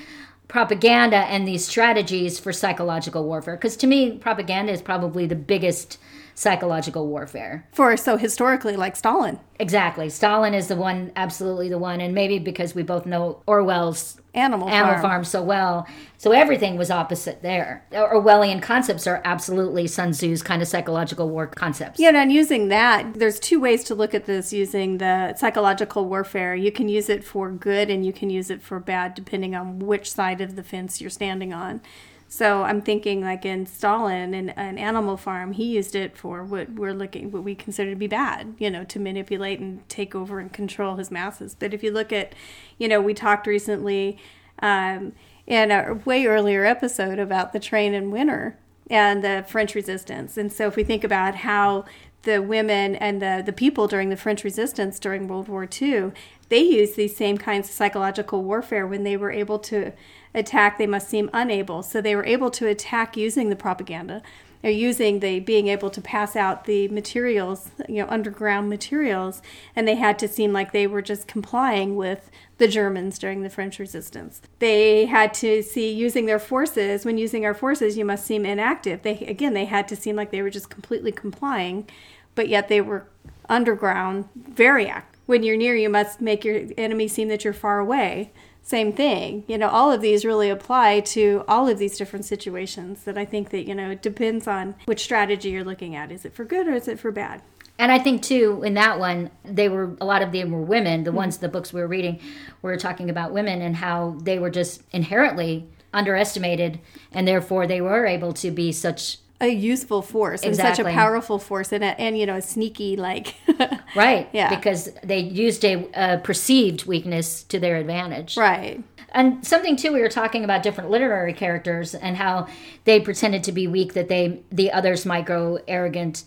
propaganda 0.48 1.16
and 1.16 1.46
these 1.46 1.66
strategies 1.66 2.38
for 2.38 2.52
psychological 2.52 3.24
warfare. 3.24 3.56
Because 3.56 3.76
to 3.78 3.86
me, 3.86 4.18
propaganda 4.18 4.72
is 4.72 4.82
probably 4.82 5.26
the 5.26 5.34
biggest 5.34 5.98
psychological 6.34 7.06
warfare. 7.08 7.66
For 7.72 7.96
so 7.96 8.16
historically, 8.16 8.76
like 8.76 8.94
Stalin, 8.94 9.40
Exactly. 9.58 10.10
Stalin 10.10 10.52
is 10.52 10.68
the 10.68 10.76
one, 10.76 11.10
absolutely 11.16 11.68
the 11.68 11.78
one. 11.78 12.00
And 12.00 12.14
maybe 12.14 12.38
because 12.38 12.74
we 12.74 12.82
both 12.82 13.06
know 13.06 13.42
Orwell's 13.46 14.20
Animal, 14.36 14.68
Animal 14.68 14.92
Farm. 14.94 15.02
Farm 15.02 15.24
so 15.24 15.42
well. 15.42 15.86
So 16.18 16.32
everything 16.32 16.76
was 16.76 16.90
opposite 16.90 17.42
there. 17.42 17.84
Orwellian 17.92 18.62
concepts 18.62 19.06
are 19.06 19.22
absolutely 19.24 19.86
Sun 19.86 20.12
Tzu's 20.12 20.42
kind 20.42 20.62
of 20.62 20.68
psychological 20.68 21.28
war 21.28 21.46
concepts. 21.46 21.98
Yeah, 21.98 22.12
and 22.14 22.30
using 22.30 22.68
that, 22.68 23.14
there's 23.14 23.40
two 23.40 23.58
ways 23.60 23.82
to 23.84 23.94
look 23.94 24.14
at 24.14 24.26
this 24.26 24.52
using 24.52 24.98
the 24.98 25.34
psychological 25.34 26.04
warfare. 26.06 26.54
You 26.54 26.70
can 26.70 26.88
use 26.88 27.08
it 27.08 27.24
for 27.24 27.50
good 27.50 27.90
and 27.90 28.04
you 28.04 28.12
can 28.12 28.30
use 28.30 28.50
it 28.50 28.62
for 28.62 28.78
bad, 28.78 29.14
depending 29.14 29.54
on 29.54 29.78
which 29.78 30.10
side 30.10 30.40
of 30.40 30.54
the 30.54 30.62
fence 30.62 31.00
you're 31.00 31.10
standing 31.10 31.52
on. 31.52 31.80
So 32.28 32.64
I'm 32.64 32.82
thinking, 32.82 33.22
like 33.22 33.44
in 33.44 33.66
Stalin 33.66 34.34
and 34.34 34.56
an 34.58 34.78
Animal 34.78 35.16
Farm, 35.16 35.52
he 35.52 35.64
used 35.64 35.94
it 35.94 36.16
for 36.16 36.42
what 36.42 36.70
we're 36.70 36.92
looking, 36.92 37.30
what 37.30 37.44
we 37.44 37.54
consider 37.54 37.90
to 37.90 37.96
be 37.96 38.08
bad, 38.08 38.54
you 38.58 38.68
know, 38.68 38.84
to 38.84 38.98
manipulate 38.98 39.60
and 39.60 39.88
take 39.88 40.14
over 40.14 40.40
and 40.40 40.52
control 40.52 40.96
his 40.96 41.10
masses. 41.10 41.54
But 41.58 41.72
if 41.72 41.82
you 41.82 41.92
look 41.92 42.12
at, 42.12 42.34
you 42.78 42.88
know, 42.88 43.00
we 43.00 43.14
talked 43.14 43.46
recently 43.46 44.18
um, 44.60 45.12
in 45.46 45.70
a 45.70 45.94
way 46.04 46.26
earlier 46.26 46.64
episode 46.64 47.18
about 47.18 47.52
the 47.52 47.60
train 47.60 47.94
in 47.94 48.10
winter 48.10 48.58
and 48.90 49.22
the 49.22 49.44
French 49.46 49.74
resistance. 49.74 50.36
And 50.36 50.52
so 50.52 50.66
if 50.66 50.76
we 50.76 50.84
think 50.84 51.04
about 51.04 51.36
how 51.36 51.84
the 52.22 52.42
women 52.42 52.96
and 52.96 53.22
the, 53.22 53.42
the 53.44 53.52
people 53.52 53.86
during 53.86 54.08
the 54.08 54.16
French 54.16 54.42
resistance 54.42 54.98
during 54.98 55.28
World 55.28 55.48
War 55.48 55.68
II, 55.80 56.10
they 56.48 56.60
used 56.60 56.96
these 56.96 57.16
same 57.16 57.38
kinds 57.38 57.68
of 57.68 57.74
psychological 57.74 58.42
warfare 58.42 58.86
when 58.86 59.04
they 59.04 59.16
were 59.16 59.32
able 59.32 59.58
to 59.60 59.92
attack, 60.34 60.78
they 60.78 60.86
must 60.86 61.08
seem 61.08 61.30
unable. 61.32 61.82
So 61.82 62.00
they 62.00 62.14
were 62.14 62.24
able 62.24 62.50
to 62.52 62.66
attack 62.66 63.16
using 63.16 63.48
the 63.48 63.56
propaganda 63.56 64.22
or 64.62 64.70
using 64.70 65.20
the 65.20 65.40
being 65.40 65.68
able 65.68 65.90
to 65.90 66.00
pass 66.00 66.36
out 66.36 66.64
the 66.64 66.88
materials, 66.88 67.70
you 67.88 67.96
know, 68.02 68.08
underground 68.08 68.68
materials, 68.68 69.42
and 69.74 69.86
they 69.86 69.96
had 69.96 70.18
to 70.18 70.28
seem 70.28 70.52
like 70.52 70.72
they 70.72 70.86
were 70.86 71.02
just 71.02 71.26
complying 71.26 71.96
with 71.96 72.30
the 72.58 72.68
Germans 72.68 73.18
during 73.18 73.42
the 73.42 73.50
French 73.50 73.78
resistance. 73.78 74.40
They 74.58 75.06
had 75.06 75.34
to 75.34 75.62
see 75.62 75.92
using 75.92 76.26
their 76.26 76.38
forces, 76.38 77.04
when 77.04 77.18
using 77.18 77.44
our 77.44 77.54
forces, 77.54 77.98
you 77.98 78.04
must 78.04 78.24
seem 78.24 78.46
inactive. 78.46 79.02
They 79.02 79.18
again 79.20 79.54
they 79.54 79.66
had 79.66 79.88
to 79.88 79.96
seem 79.96 80.16
like 80.16 80.30
they 80.30 80.42
were 80.42 80.50
just 80.50 80.70
completely 80.70 81.12
complying, 81.12 81.88
but 82.34 82.48
yet 82.48 82.68
they 82.68 82.80
were 82.80 83.06
underground, 83.48 84.28
very 84.34 84.86
active. 84.88 85.15
When 85.26 85.42
you're 85.42 85.56
near, 85.56 85.74
you 85.76 85.88
must 85.88 86.20
make 86.20 86.44
your 86.44 86.62
enemy 86.78 87.08
seem 87.08 87.28
that 87.28 87.44
you're 87.44 87.52
far 87.52 87.78
away 87.78 88.32
same 88.66 88.92
thing. 88.92 89.44
You 89.46 89.58
know, 89.58 89.68
all 89.68 89.92
of 89.92 90.00
these 90.00 90.24
really 90.24 90.50
apply 90.50 90.98
to 91.00 91.44
all 91.46 91.68
of 91.68 91.78
these 91.78 91.96
different 91.96 92.24
situations 92.24 93.04
that 93.04 93.16
I 93.16 93.24
think 93.24 93.50
that, 93.50 93.62
you 93.62 93.76
know, 93.76 93.90
it 93.90 94.02
depends 94.02 94.48
on 94.48 94.74
which 94.86 95.04
strategy 95.04 95.50
you're 95.50 95.62
looking 95.62 95.94
at. 95.94 96.10
Is 96.10 96.24
it 96.24 96.34
for 96.34 96.44
good 96.44 96.66
or 96.66 96.72
is 96.72 96.88
it 96.88 96.98
for 96.98 97.12
bad? 97.12 97.42
And 97.78 97.92
I 97.92 98.00
think 98.00 98.22
too 98.22 98.64
in 98.64 98.74
that 98.74 98.98
one, 98.98 99.30
they 99.44 99.68
were 99.68 99.96
a 100.00 100.04
lot 100.04 100.20
of 100.20 100.32
them 100.32 100.50
were 100.50 100.62
women. 100.62 101.04
The 101.04 101.10
mm-hmm. 101.10 101.18
ones 101.18 101.38
the 101.38 101.48
books 101.48 101.72
we 101.72 101.80
were 101.80 101.86
reading 101.86 102.18
were 102.60 102.76
talking 102.76 103.08
about 103.08 103.32
women 103.32 103.62
and 103.62 103.76
how 103.76 104.18
they 104.20 104.40
were 104.40 104.50
just 104.50 104.82
inherently 104.90 105.68
underestimated, 105.94 106.80
and 107.12 107.28
therefore 107.28 107.68
they 107.68 107.80
were 107.80 108.04
able 108.04 108.32
to 108.32 108.50
be 108.50 108.72
such 108.72 109.18
A 109.40 109.48
useful 109.48 110.00
force 110.02 110.42
and 110.42 110.56
such 110.56 110.78
a 110.78 110.84
powerful 110.84 111.38
force 111.38 111.70
and, 111.72 111.84
a, 111.84 112.00
and 112.00 112.16
you 112.18 112.24
know, 112.26 112.36
a 112.36 112.42
sneaky, 112.42 112.96
like, 112.96 113.34
right, 113.94 114.28
Yeah. 114.32 114.54
because 114.54 114.88
they 115.04 115.18
used 115.18 115.64
a, 115.64 115.86
a 115.94 116.18
perceived 116.18 116.86
weakness 116.86 117.42
to 117.44 117.58
their 117.60 117.76
advantage. 117.76 118.36
right. 118.36 118.82
And 119.12 119.46
something 119.46 119.76
too, 119.76 119.92
we 119.92 120.00
were 120.00 120.08
talking 120.10 120.44
about 120.44 120.62
different 120.62 120.90
literary 120.90 121.32
characters 121.32 121.94
and 121.94 122.16
how 122.16 122.48
they 122.84 123.00
pretended 123.00 123.44
to 123.44 123.52
be 123.52 123.66
weak, 123.66 123.94
that 123.94 124.08
they 124.08 124.42
the 124.50 124.70
others 124.72 125.06
might 125.06 125.24
grow 125.26 125.58
arrogant. 125.68 126.24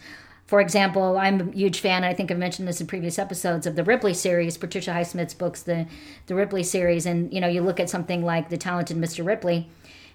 For 0.48 0.60
example, 0.60 1.18
I'm 1.18 1.50
a 1.50 1.52
huge 1.52 1.82
fan. 1.82 2.04
I 2.04 2.16
think 2.16 2.32
I've 2.32 2.40
mentioned 2.40 2.68
this 2.68 2.82
in 2.82 2.88
previous 2.88 3.20
episodes 3.20 3.68
of 3.68 3.76
the 3.76 3.84
Ripley 3.84 4.16
series, 4.16 4.58
Patricia 4.58 4.90
Highsmith's 4.92 5.36
books, 5.36 5.62
the 5.62 5.86
the 6.26 6.34
Ripley 6.34 6.64
series. 6.64 7.06
And 7.06 7.32
you 7.32 7.40
know, 7.42 7.48
you 7.48 7.62
look 7.62 7.80
at 7.80 7.90
something 7.92 8.24
like 8.26 8.50
the 8.50 8.58
talented 8.58 8.98
Mr. 8.98 9.24
Ripley, 9.24 9.70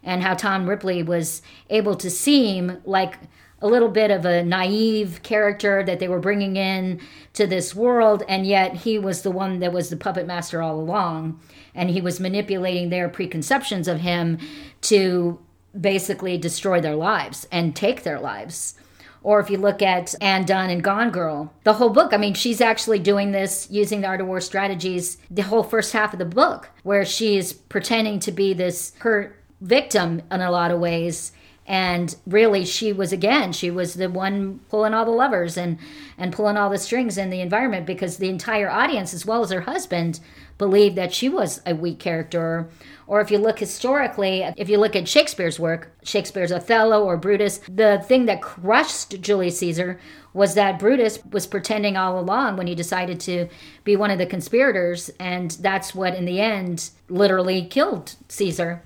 and 0.05 0.23
how 0.23 0.35
Tom 0.35 0.69
Ripley 0.69 1.03
was 1.03 1.43
able 1.71 1.97
to 1.97 2.11
seem 2.11 2.81
like 2.85 3.19
a 3.61 3.67
little 3.67 3.89
bit 3.89 4.11
of 4.11 4.27
a 4.27 4.45
naive 4.45 5.21
character 5.23 5.83
that 5.85 5.99
they 5.99 6.07
were 6.07 6.19
bringing 6.19 6.57
in 6.57 7.01
to 7.33 7.47
this 7.47 7.75
world, 7.75 8.23
and 8.29 8.47
yet 8.47 8.75
he 8.75 8.99
was 8.99 9.23
the 9.23 9.31
one 9.31 9.59
that 9.61 9.73
was 9.73 9.89
the 9.89 9.97
puppet 9.97 10.27
master 10.27 10.61
all 10.61 10.79
along, 10.79 11.41
and 11.75 11.89
he 11.89 12.01
was 12.01 12.21
manipulating 12.21 12.91
their 12.91 13.09
preconceptions 13.09 13.89
of 13.89 14.01
him 14.01 14.39
to 14.83 15.41
basically 15.79 16.37
destroy 16.37 16.81
their 16.81 16.95
lives 16.95 17.49
and 17.51 17.75
take 17.75 18.03
their 18.03 18.21
lives. 18.21 18.75
Or 19.23 19.41
if 19.41 19.49
you 19.49 19.57
look 19.57 19.81
at 19.81 20.15
Amy 20.21 20.45
Dunne 20.45 20.69
and 20.69 20.85
Gone 20.85 21.11
Girl, 21.11 21.51
the 21.65 21.73
whole 21.73 21.89
book, 21.89 22.13
I 22.13 22.19
mean, 22.19 22.35
she's 22.35 22.61
actually 22.61 22.99
doing 22.99 23.33
this 23.33 23.67
using 23.71 24.03
the 24.03 24.07
Art 24.07 24.21
of 24.21 24.27
War 24.27 24.43
strategies 24.43 25.17
the 25.31 25.43
whole 25.43 25.63
first 25.63 25.95
half 25.95 26.13
of 26.13 26.19
the 26.19 26.27
book, 26.27 26.69
where 26.83 27.07
she 27.07 27.39
is 27.39 27.55
pretending 27.55 28.21
to 28.21 28.31
be 28.31 28.53
this 28.53 28.93
her 28.99 29.35
victim 29.64 30.23
in 30.30 30.40
a 30.40 30.50
lot 30.50 30.71
of 30.71 30.78
ways. 30.78 31.33
And 31.66 32.14
really 32.26 32.66
she 32.66 32.92
was 32.92 33.11
again 33.11 33.52
she 33.52 33.71
was 33.71 33.94
the 33.94 34.11
one 34.11 34.61
pulling 34.68 34.92
all 34.92 35.06
the 35.06 35.11
levers 35.11 35.56
and 35.56 35.78
and 36.18 36.30
pulling 36.30 36.59
all 36.59 36.68
the 36.68 36.76
strings 36.76 37.16
in 37.16 37.30
the 37.30 37.40
environment 37.40 37.87
because 37.87 38.18
the 38.18 38.28
entire 38.28 38.71
audience 38.71 39.14
as 39.14 39.25
well 39.25 39.42
as 39.42 39.50
her 39.50 39.62
husband 39.62 40.21
believed 40.59 40.94
that 40.97 41.14
she 41.14 41.28
was 41.28 41.62
a 41.64 41.75
weak 41.75 41.99
character. 41.99 42.68
Or 43.06 43.23
if 43.23 43.30
you 43.30 43.38
look 43.38 43.61
historically 43.61 44.42
if 44.59 44.68
you 44.68 44.76
look 44.76 44.94
at 44.94 45.09
shakespeare's 45.09 45.59
work 45.59 45.90
shakespeare's 46.02 46.52
othello 46.52 47.02
or 47.02 47.16
brutus 47.16 47.61
the 47.66 48.04
thing 48.06 48.26
that 48.26 48.42
crushed 48.42 49.18
julius 49.23 49.59
caesar 49.59 49.99
was 50.35 50.54
that 50.54 50.78
brutus 50.78 51.18
was 51.33 51.47
pretending 51.47 51.97
all 51.97 52.21
along 52.21 52.59
when 52.59 52.66
he 52.66 52.75
decided 52.75 53.18
to 53.21 53.49
be 53.85 53.97
one 53.97 54.11
of 54.11 54.18
the 54.18 54.26
conspirators. 54.26 55.09
And 55.18 55.52
that's 55.52 55.94
what 55.94 56.14
in 56.14 56.26
the 56.26 56.40
end 56.40 56.90
literally 57.09 57.64
killed 57.64 58.16
caesar 58.28 58.83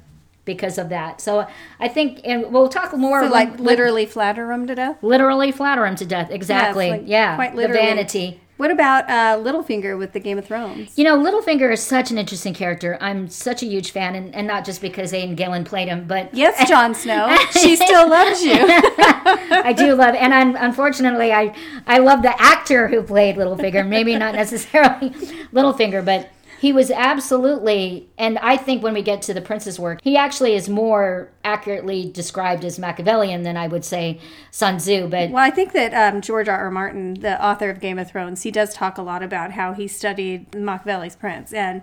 because 0.49 0.79
of 0.79 0.89
that. 0.89 1.21
So 1.21 1.47
I 1.79 1.87
think, 1.87 2.21
and 2.25 2.51
we'll 2.51 2.69
talk 2.69 2.97
more. 2.97 3.21
So 3.21 3.25
when- 3.25 3.31
like 3.31 3.55
when- 3.55 3.65
literally 3.65 4.07
flatter 4.07 4.51
him 4.51 4.67
to 4.67 4.75
death. 4.75 4.97
literally 5.03 5.53
flatter 5.53 5.87
him 5.87 5.95
to 5.97 6.05
death. 6.05 6.31
Exactly. 6.33 6.91
like, 6.91 7.03
yeah. 7.07 7.37
quite 7.37 7.55
the 7.55 7.69
vanity. 7.69 8.41
What 8.59 8.73
about 8.73 9.09
uh, 9.09 9.39
Littlefinger 9.41 9.97
with 9.97 10.13
the 10.15 10.19
Game 10.19 10.37
of 10.37 10.45
Thrones? 10.45 10.99
You 10.99 11.05
know, 11.05 11.17
Littlefinger 11.17 11.73
is 11.73 11.81
such 11.81 12.11
an 12.11 12.19
interesting 12.19 12.55
character. 12.55 12.99
I'm 13.01 13.29
such 13.29 13.63
a 13.63 13.67
huge 13.67 13.93
fan, 13.93 14.17
and, 14.17 14.35
and 14.35 14.49
not 14.49 14.65
just 14.65 14.81
because 14.81 15.13
Aidan 15.13 15.37
Gillen 15.37 15.63
played 15.65 15.87
him, 15.87 16.09
but 16.09 16.35
Yes, 16.35 16.69
Jon 16.69 16.93
Snow. 16.93 17.37
she 17.53 17.77
still 17.77 18.09
loves 18.11 18.43
you. 18.43 18.55
I 18.59 19.73
do 19.77 19.95
love, 19.95 20.17
and 20.17 20.33
un 20.33 20.57
unfortunately, 20.57 21.33
I 21.33 21.55
I 21.87 21.99
love 21.99 22.23
the 22.23 22.35
actor 22.43 22.89
who 22.89 23.01
played 23.01 23.37
Littlefinger. 23.37 23.87
Maybe 23.87 24.17
not 24.17 24.35
necessarily 24.35 25.11
Littlefinger, 25.53 26.05
but 26.05 26.29
he 26.61 26.73
was 26.73 26.91
absolutely. 26.91 28.09
And 28.19 28.39
I 28.39 28.57
think 28.57 28.83
when 28.83 28.95
we 28.95 29.03
get 29.03 29.23
to 29.23 29.35
the 29.35 29.41
Prince's 29.41 29.79
work, 29.79 30.01
he 30.03 30.17
actually 30.17 30.55
is 30.55 30.69
more 30.69 31.31
accurately 31.45 32.11
described 32.11 32.65
as 32.65 32.79
Machiavellian 32.79 33.43
than 33.43 33.57
I 33.57 33.69
would 33.69 33.85
say 33.85 34.21
Sun 34.51 34.79
Tzu. 34.79 35.09
But 35.09 35.31
Well, 35.31 35.45
I 35.45 35.51
think 35.51 35.73
that 35.73 35.95
um, 35.95 36.21
George 36.21 36.49
R. 36.49 36.59
R. 36.59 36.71
Martin, 36.71 37.15
the 37.15 37.43
author 37.43 37.71
of 37.71 37.81
Game 37.81 37.99
of 37.99 38.11
Thrones, 38.11 38.43
he 38.43 38.51
does 38.51 38.75
talk 38.75 38.99
a 38.99 39.03
lot 39.03 39.23
about 39.23 39.53
how 39.53 39.73
he 39.73 39.89
studied 39.89 40.55
Machiavelli's 40.55 41.17
Prince 41.17 41.53
and 41.53 41.83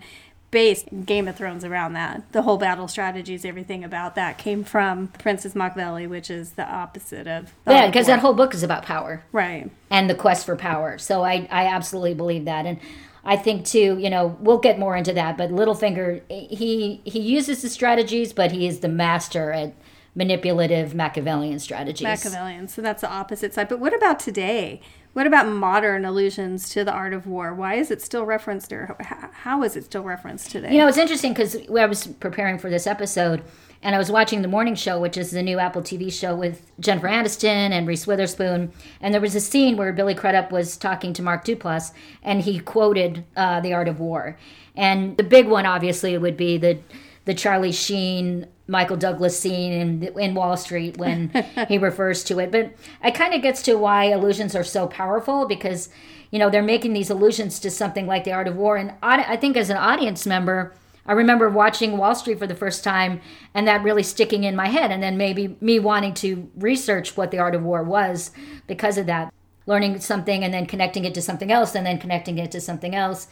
based 0.52 0.88
Game 1.06 1.28
of 1.28 1.36
Thrones 1.36 1.66
around 1.66 1.94
that. 1.94 2.32
The 2.32 2.44
whole 2.44 2.58
battle 2.58 2.88
strategies, 2.88 3.44
everything 3.44 3.84
about 3.84 4.16
that 4.16 4.38
came 4.38 4.64
from 4.64 5.10
Princess 5.10 5.54
Machiavelli, 5.56 6.08
which 6.08 6.30
is 6.30 6.52
the 6.52 6.66
opposite 6.66 7.28
of 7.28 7.54
the 7.66 7.74
yeah, 7.74 7.88
because 7.88 8.08
that 8.08 8.20
whole 8.20 8.34
book 8.34 8.54
is 8.54 8.64
about 8.64 8.84
power. 8.84 9.24
right. 9.32 9.70
and 9.90 10.10
the 10.10 10.16
quest 10.16 10.46
for 10.46 10.56
power. 10.56 10.98
So 10.98 11.24
I, 11.24 11.48
I 11.52 11.66
absolutely 11.66 12.14
believe 12.14 12.46
that. 12.46 12.66
And 12.66 12.80
I 13.26 13.36
think 13.38 13.66
too, 13.66 13.98
you 13.98 14.10
know, 14.10 14.38
we'll 14.40 14.60
get 14.60 14.78
more 14.78 14.96
into 14.96 15.14
that, 15.14 15.38
but 15.38 15.50
Littlefinger, 15.50 16.22
he 16.30 17.02
he 17.04 17.20
uses 17.20 17.62
the 17.62 17.70
strategies, 17.70 18.34
but 18.34 18.52
he 18.52 18.68
is 18.68 18.80
the 18.80 18.88
master 18.88 19.52
at 19.52 19.74
manipulative 20.16 20.96
Machiavellian 20.96 21.60
strategies. 21.60 22.04
Machiavellian. 22.04 22.68
So 22.68 22.82
that's 22.82 23.02
the 23.02 23.10
opposite 23.10 23.54
side. 23.54 23.68
But 23.68 23.80
what 23.80 23.96
about 23.96 24.20
today? 24.20 24.82
What 25.16 25.28
about 25.28 25.48
modern 25.48 26.04
allusions 26.04 26.68
to 26.72 26.84
the 26.84 26.92
art 26.92 27.14
of 27.14 27.26
war? 27.26 27.54
Why 27.54 27.76
is 27.76 27.90
it 27.90 28.02
still 28.02 28.26
referenced, 28.26 28.74
or 28.74 28.98
how 29.32 29.64
is 29.64 29.78
it 29.78 29.86
still 29.86 30.04
referenced 30.04 30.52
today? 30.52 30.74
You 30.74 30.80
know, 30.80 30.90
it's 30.90 30.98
interesting 30.98 31.32
because 31.32 31.56
I 31.56 31.86
was 31.86 32.06
preparing 32.06 32.58
for 32.58 32.70
this 32.70 32.86
episode 32.86 33.42
and 33.82 33.96
I 33.96 33.98
was 33.98 34.12
watching 34.12 34.42
The 34.42 34.50
Morning 34.50 34.76
Show, 34.76 35.00
which 35.00 35.16
is 35.16 35.32
the 35.32 35.42
new 35.42 35.58
Apple 35.58 35.82
TV 35.82 36.12
show 36.12 36.36
with 36.36 36.70
Jennifer 36.82 37.08
Aniston 37.08 37.72
and 37.72 37.88
Reese 37.88 38.06
Witherspoon. 38.06 38.74
And 39.00 39.14
there 39.14 39.22
was 39.22 39.36
a 39.36 39.40
scene 39.40 39.78
where 39.78 39.94
Billy 39.94 40.16
Crudup 40.16 40.52
was 40.52 40.76
talking 40.76 41.14
to 41.14 41.24
Mark 41.24 41.46
Duplass 41.46 41.94
and 42.22 42.42
he 42.42 42.60
quoted 42.60 43.24
uh, 43.38 43.62
The 43.62 43.72
Art 43.72 43.88
of 43.88 44.02
War. 44.02 44.38
And 44.76 45.16
the 45.16 45.24
big 45.24 45.48
one, 45.48 45.66
obviously, 45.66 46.18
would 46.18 46.36
be 46.36 46.58
the, 46.58 46.80
the 47.24 47.34
Charlie 47.34 47.72
Sheen, 47.72 48.48
Michael 48.68 48.98
Douglas 48.98 49.40
scene 49.40 49.72
in, 49.72 50.20
in 50.20 50.34
Wall 50.34 50.58
Street 50.58 50.98
when 50.98 51.30
he 51.68 51.78
refers 51.78 52.24
to 52.26 52.40
it. 52.40 52.52
But 52.52 52.74
it 53.04 53.16
kind 53.16 53.34
of 53.34 53.42
gets 53.42 53.62
to 53.64 53.76
why 53.76 54.06
illusions 54.06 54.56
are 54.56 54.64
so 54.64 54.88
powerful 54.88 55.46
because, 55.46 55.90
you 56.32 56.40
know, 56.40 56.50
they're 56.50 56.64
making 56.64 56.94
these 56.94 57.10
allusions 57.10 57.60
to 57.60 57.70
something 57.70 58.08
like 58.08 58.24
The 58.24 58.34
Art 58.34 58.48
of 58.48 58.56
War. 58.56 58.78
And 58.78 58.94
I 59.04 59.34
I 59.34 59.38
think 59.38 59.58
as 59.58 59.70
an 59.70 59.78
audience 59.78 60.26
member, 60.26 60.74
I 61.06 61.14
remember 61.14 61.50
watching 61.50 61.98
Wall 61.98 62.16
Street 62.16 62.40
for 62.40 62.48
the 62.48 62.56
first 62.56 62.84
time 62.84 63.22
and 63.54 63.68
that 63.68 63.84
really 63.84 64.04
sticking 64.04 64.44
in 64.44 64.56
my 64.56 64.68
head, 64.68 64.92
and 64.92 65.04
then 65.04 65.18
maybe 65.18 65.56
me 65.62 65.80
wanting 65.80 66.14
to 66.16 66.50
research 66.56 67.16
what 67.16 67.32
the 67.32 67.38
art 67.38 67.54
of 67.56 67.64
war 67.64 67.84
was 67.84 68.32
because 68.68 68.98
of 68.98 69.06
that. 69.06 69.32
Learning 69.68 70.00
something 70.00 70.44
and 70.44 70.54
then 70.54 70.68
connecting 70.68 71.06
it 71.06 71.14
to 71.16 71.22
something 71.24 71.52
else, 71.52 71.74
and 71.76 71.86
then 71.86 71.98
connecting 71.98 72.38
it 72.38 72.52
to 72.52 72.62
something 72.62 72.94
else. 72.94 73.28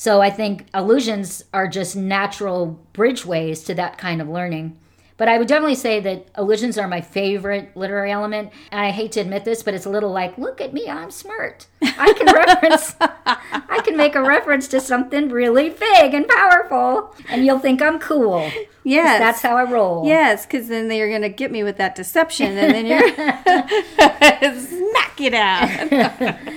So 0.00 0.22
I 0.22 0.30
think 0.30 0.64
illusions 0.72 1.44
are 1.52 1.68
just 1.68 1.94
natural 1.94 2.80
bridgeways 2.94 3.62
to 3.64 3.74
that 3.74 3.98
kind 3.98 4.22
of 4.22 4.30
learning. 4.30 4.78
But 5.18 5.28
I 5.28 5.36
would 5.36 5.46
definitely 5.46 5.74
say 5.74 6.00
that 6.00 6.26
illusions 6.38 6.78
are 6.78 6.88
my 6.88 7.02
favorite 7.02 7.76
literary 7.76 8.10
element. 8.10 8.50
And 8.70 8.80
I 8.80 8.92
hate 8.92 9.12
to 9.12 9.20
admit 9.20 9.44
this, 9.44 9.62
but 9.62 9.74
it's 9.74 9.84
a 9.84 9.90
little 9.90 10.10
like, 10.10 10.38
look 10.38 10.62
at 10.62 10.72
me, 10.72 10.88
I'm 10.88 11.10
smart. 11.10 11.66
I 11.82 12.14
can 12.14 12.26
reference, 12.34 12.96
I 12.98 13.82
can 13.84 13.98
make 13.98 14.14
a 14.14 14.22
reference 14.22 14.68
to 14.68 14.80
something 14.80 15.28
really 15.28 15.68
big 15.68 16.14
and 16.14 16.26
powerful, 16.26 17.14
and 17.28 17.44
you'll 17.44 17.58
think 17.58 17.82
I'm 17.82 17.98
cool. 17.98 18.50
Yes. 18.84 19.18
That's 19.20 19.42
how 19.42 19.56
I 19.56 19.70
roll. 19.70 20.06
Yes, 20.06 20.46
because 20.46 20.68
then 20.68 20.88
they're 20.88 21.08
going 21.08 21.22
to 21.22 21.28
get 21.28 21.50
me 21.50 21.62
with 21.62 21.76
that 21.76 21.94
deception, 21.94 22.56
and 22.56 22.74
then 22.74 22.86
you're 22.86 23.00
smack 24.60 25.20
it 25.20 25.34
out. 25.34 26.38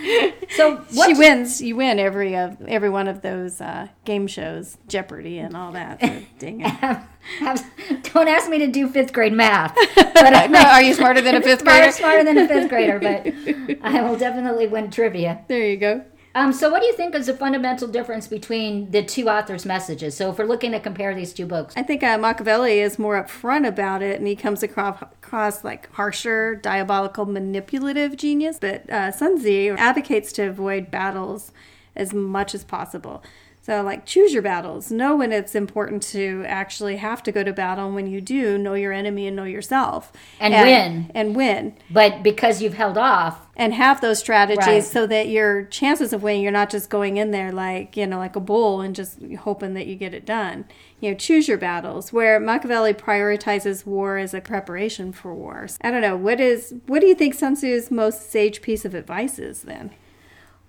So 0.55 0.85
she 0.91 1.15
wins. 1.15 1.63
You 1.63 1.75
win 1.77 1.97
every 1.97 2.35
of 2.35 2.61
every 2.67 2.89
one 2.89 3.07
of 3.07 3.23
those 3.23 3.59
uh, 3.59 3.87
game 4.05 4.27
shows, 4.27 4.77
Jeopardy 4.87 5.39
and 5.39 5.57
all 5.57 5.71
that. 5.71 5.99
So, 5.99 6.21
dang 6.37 6.61
it. 6.61 8.03
don't 8.13 8.27
ask 8.27 8.51
me 8.51 8.59
to 8.59 8.67
do 8.67 8.87
fifth 8.87 9.13
grade 9.13 9.33
math. 9.33 9.73
But 9.95 10.35
I, 10.35 10.45
no, 10.45 10.59
are 10.59 10.83
you 10.83 10.93
smarter 10.93 11.21
than 11.21 11.33
a 11.33 11.41
fifth 11.41 11.63
grader? 11.63 11.91
smarter, 11.91 12.23
smarter 12.23 12.23
than 12.23 12.37
a 12.37 12.47
fifth 12.47 12.69
grader, 12.69 12.99
but 12.99 13.79
I 13.81 14.01
will 14.03 14.15
definitely 14.15 14.67
win 14.67 14.91
trivia. 14.91 15.43
There 15.47 15.67
you 15.67 15.77
go. 15.77 16.03
Um, 16.35 16.51
so, 16.51 16.69
what 16.69 16.81
do 16.81 16.87
you 16.87 16.93
think 16.93 17.13
is 17.13 17.27
the 17.27 17.35
fundamental 17.35 17.87
difference 17.87 18.27
between 18.27 18.89
the 18.89 19.03
two 19.03 19.29
authors' 19.29 19.65
messages? 19.65 20.17
So, 20.17 20.31
if 20.31 20.39
we're 20.39 20.45
looking 20.45 20.71
to 20.71 20.79
compare 20.79 21.13
these 21.13 21.31
two 21.31 21.45
books, 21.45 21.75
I 21.77 21.83
think 21.83 22.01
uh, 22.01 22.17
Machiavelli 22.17 22.79
is 22.79 22.97
more 22.97 23.21
upfront 23.21 23.67
about 23.67 24.01
it, 24.01 24.17
and 24.17 24.27
he 24.27 24.35
comes 24.35 24.63
across, 24.63 24.99
across 25.01 25.63
like 25.63 25.93
harsher, 25.93 26.55
diabolical, 26.55 27.25
manipulative 27.25 28.17
genius. 28.17 28.57
But 28.59 28.89
uh, 28.89 29.11
Sun 29.11 29.39
Tzu 29.39 29.75
advocates 29.77 30.31
to 30.33 30.43
avoid 30.43 30.89
battles 30.89 31.51
as 31.95 32.13
much 32.13 32.55
as 32.55 32.63
possible. 32.63 33.23
So, 33.65 33.81
like, 33.81 34.05
choose 34.05 34.33
your 34.33 34.41
battles. 34.41 34.91
Know 34.91 35.15
when 35.15 35.31
it's 35.31 35.55
important 35.55 36.03
to 36.11 36.43
actually 36.45 36.97
have 36.97 37.23
to 37.23 37.31
go 37.31 37.45
to 37.45 37.53
battle. 37.53 37.85
And 37.85 37.95
when 37.95 38.07
you 38.07 38.19
do, 38.19 38.57
know 38.57 38.73
your 38.73 38.91
enemy 38.91 39.25
and 39.25 39.37
know 39.37 39.45
yourself. 39.45 40.11
And 40.37 40.53
win. 40.53 41.09
And 41.15 41.33
win. 41.33 41.77
but 41.89 42.23
because 42.23 42.61
you've 42.61 42.73
held 42.73 42.97
off, 42.97 43.47
And 43.55 43.73
have 43.73 44.01
those 44.01 44.19
strategies 44.19 44.67
Right. 44.67 44.83
so 44.83 45.07
that 45.07 45.29
your 45.29 45.63
chances 45.63 46.11
of 46.11 46.23
winning, 46.23 46.41
you're 46.41 46.51
not 46.51 46.71
just 46.71 46.89
going 46.89 47.15
in 47.15 47.31
there 47.31 47.53
like, 47.53 47.95
you 47.95 48.05
know, 48.05 48.17
like 48.17 48.35
a 48.35 48.41
bull 48.41 48.81
and 48.81 48.93
just 48.93 49.19
hoping 49.41 49.75
that 49.75 49.87
you 49.87 49.95
get 49.95 50.13
it 50.13 50.25
done. 50.25 50.65
You 50.99 51.11
know, 51.11 51.15
choose 51.17 51.47
your 51.47 51.57
battles. 51.57 52.11
Where 52.11 52.41
Machiavelli 52.41 52.93
prioritizes 52.93 53.85
war 53.85 54.17
as 54.17 54.33
a 54.33 54.41
preparation 54.41 55.13
for 55.13 55.33
wars. 55.33 55.77
I 55.81 55.89
don't 55.89 56.01
know. 56.01 56.17
What 56.17 56.41
is, 56.41 56.73
what 56.87 56.99
do 56.99 57.07
you 57.07 57.15
think 57.15 57.33
Sun 57.33 57.55
Tzu's 57.55 57.89
most 57.89 58.29
sage 58.29 58.61
piece 58.61 58.83
of 58.83 58.93
advice 58.93 59.39
is 59.39 59.61
then? 59.61 59.91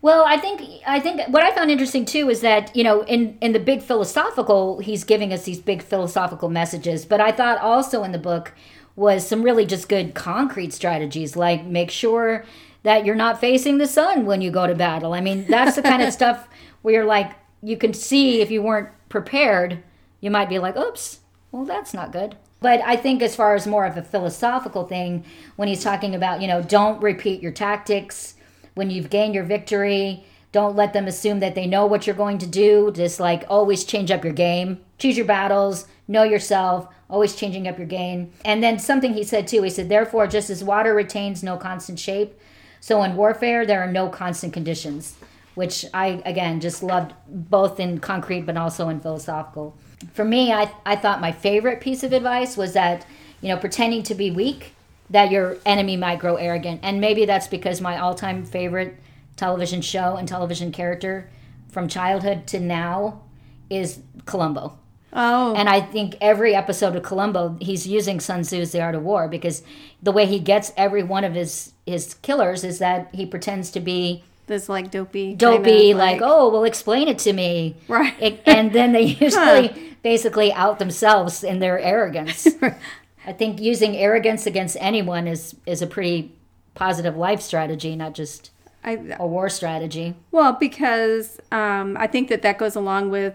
Well, 0.04 0.26
I 0.26 0.36
think 0.36 0.60
I 0.86 1.00
think 1.00 1.22
what 1.28 1.42
I 1.42 1.50
found 1.54 1.70
interesting 1.70 2.04
too 2.04 2.28
is 2.28 2.42
that 2.42 2.76
you 2.76 2.84
know 2.84 3.04
in 3.04 3.38
in 3.40 3.52
the 3.52 3.58
big 3.58 3.80
philosophical 3.80 4.80
he's 4.80 5.02
giving 5.02 5.32
us 5.32 5.44
these 5.44 5.58
big 5.58 5.82
philosophical 5.82 6.50
messages, 6.50 7.06
but 7.06 7.22
I 7.22 7.32
thought 7.32 7.56
also 7.56 8.04
in 8.04 8.12
the 8.12 8.18
book 8.18 8.52
was 8.96 9.26
some 9.26 9.42
really 9.42 9.64
just 9.64 9.88
good 9.88 10.12
concrete 10.12 10.74
strategies 10.74 11.36
like 11.36 11.64
make 11.64 11.90
sure 11.90 12.44
that 12.82 13.06
you're 13.06 13.14
not 13.14 13.40
facing 13.40 13.78
the 13.78 13.86
sun 13.86 14.26
when 14.26 14.42
you 14.42 14.50
go 14.50 14.66
to 14.66 14.74
battle. 14.74 15.14
I 15.14 15.22
mean, 15.22 15.46
that's 15.48 15.76
the 15.76 15.80
kind 15.80 16.02
of 16.02 16.12
stuff 16.20 16.50
where 16.82 16.96
you're 16.96 17.06
like 17.06 17.32
you 17.62 17.78
can 17.78 17.94
see 17.94 18.42
if 18.42 18.50
you 18.50 18.60
weren't 18.60 18.90
prepared, 19.08 19.82
you 20.20 20.30
might 20.30 20.50
be 20.50 20.58
like, 20.58 20.76
"Oops, 20.76 21.20
well 21.50 21.64
that's 21.64 21.94
not 21.94 22.12
good." 22.12 22.36
But 22.60 22.82
I 22.82 22.96
think 22.96 23.22
as 23.22 23.34
far 23.34 23.54
as 23.54 23.66
more 23.66 23.86
of 23.86 23.96
a 23.96 24.02
philosophical 24.02 24.84
thing 24.84 25.24
when 25.56 25.68
he's 25.68 25.82
talking 25.82 26.14
about, 26.14 26.42
you 26.42 26.46
know, 26.46 26.60
don't 26.60 27.00
repeat 27.00 27.40
your 27.40 27.52
tactics 27.52 28.34
when 28.74 28.90
you've 28.90 29.10
gained 29.10 29.34
your 29.34 29.44
victory, 29.44 30.24
don't 30.52 30.76
let 30.76 30.92
them 30.92 31.06
assume 31.08 31.40
that 31.40 31.54
they 31.56 31.66
know 31.66 31.86
what 31.86 32.06
you're 32.06 32.14
going 32.14 32.38
to 32.38 32.46
do. 32.46 32.92
Just 32.92 33.18
like 33.18 33.44
always 33.48 33.84
change 33.84 34.10
up 34.10 34.22
your 34.22 34.32
game, 34.32 34.80
choose 34.98 35.16
your 35.16 35.26
battles, 35.26 35.86
know 36.06 36.22
yourself, 36.22 36.88
always 37.10 37.34
changing 37.34 37.66
up 37.66 37.78
your 37.78 37.86
game. 37.86 38.32
And 38.44 38.62
then 38.62 38.78
something 38.78 39.14
he 39.14 39.24
said 39.24 39.48
too 39.48 39.62
he 39.62 39.70
said, 39.70 39.88
therefore, 39.88 40.26
just 40.26 40.50
as 40.50 40.62
water 40.62 40.94
retains 40.94 41.42
no 41.42 41.56
constant 41.56 41.98
shape, 41.98 42.38
so 42.80 43.02
in 43.02 43.16
warfare, 43.16 43.64
there 43.64 43.80
are 43.80 43.90
no 43.90 44.10
constant 44.10 44.52
conditions, 44.52 45.16
which 45.54 45.86
I, 45.94 46.22
again, 46.26 46.60
just 46.60 46.82
loved 46.82 47.14
both 47.26 47.80
in 47.80 47.98
concrete 47.98 48.42
but 48.42 48.58
also 48.58 48.90
in 48.90 49.00
philosophical. 49.00 49.74
For 50.12 50.24
me, 50.24 50.52
I, 50.52 50.70
I 50.84 50.94
thought 50.96 51.22
my 51.22 51.32
favorite 51.32 51.80
piece 51.80 52.02
of 52.02 52.12
advice 52.12 52.58
was 52.58 52.74
that, 52.74 53.06
you 53.40 53.48
know, 53.48 53.56
pretending 53.56 54.02
to 54.02 54.14
be 54.14 54.30
weak 54.30 54.73
that 55.10 55.30
your 55.30 55.58
enemy 55.66 55.96
might 55.96 56.18
grow 56.18 56.36
arrogant. 56.36 56.80
And 56.82 57.00
maybe 57.00 57.24
that's 57.24 57.46
because 57.48 57.80
my 57.80 57.98
all 57.98 58.14
time 58.14 58.44
favorite 58.44 58.96
television 59.36 59.80
show 59.80 60.16
and 60.16 60.26
television 60.28 60.72
character 60.72 61.28
from 61.68 61.88
childhood 61.88 62.46
to 62.48 62.60
now 62.60 63.20
is 63.68 64.00
Columbo. 64.26 64.78
Oh, 65.16 65.54
And 65.54 65.68
I 65.68 65.80
think 65.80 66.16
every 66.20 66.54
episode 66.56 66.96
of 66.96 67.04
Columbo, 67.04 67.56
he's 67.60 67.86
using 67.86 68.18
Sun 68.18 68.42
Tzu's 68.42 68.72
The 68.72 68.80
Art 68.82 68.96
of 68.96 69.02
War 69.04 69.28
because 69.28 69.62
the 70.02 70.10
way 70.10 70.26
he 70.26 70.40
gets 70.40 70.72
every 70.76 71.02
one 71.04 71.22
of 71.24 71.34
his 71.34 71.72
his 71.86 72.14
killers 72.14 72.64
is 72.64 72.78
that 72.78 73.10
he 73.14 73.24
pretends 73.26 73.70
to 73.72 73.80
be 73.80 74.24
this 74.46 74.68
like 74.68 74.90
dopey, 74.90 75.34
dopey, 75.34 75.92
of, 75.92 75.98
like, 75.98 76.20
oh, 76.22 76.50
well, 76.50 76.64
explain 76.64 77.08
it 77.08 77.18
to 77.20 77.32
me. 77.32 77.76
Right. 77.88 78.14
It- 78.20 78.42
and 78.46 78.72
then 78.72 78.92
they 78.92 79.02
usually 79.20 79.94
basically 80.02 80.52
out 80.52 80.78
themselves 80.78 81.44
in 81.44 81.60
their 81.60 81.78
arrogance. 81.78 82.48
I 83.26 83.32
think 83.32 83.60
using 83.60 83.96
arrogance 83.96 84.46
against 84.46 84.76
anyone 84.80 85.26
is 85.26 85.56
is 85.66 85.82
a 85.82 85.86
pretty 85.86 86.32
positive 86.74 87.16
life 87.16 87.40
strategy, 87.40 87.96
not 87.96 88.14
just 88.14 88.50
I, 88.82 89.16
a 89.18 89.26
war 89.26 89.48
strategy. 89.48 90.14
Well, 90.30 90.52
because 90.52 91.40
um, 91.50 91.96
I 91.98 92.06
think 92.06 92.28
that 92.28 92.42
that 92.42 92.58
goes 92.58 92.76
along 92.76 93.10
with 93.10 93.34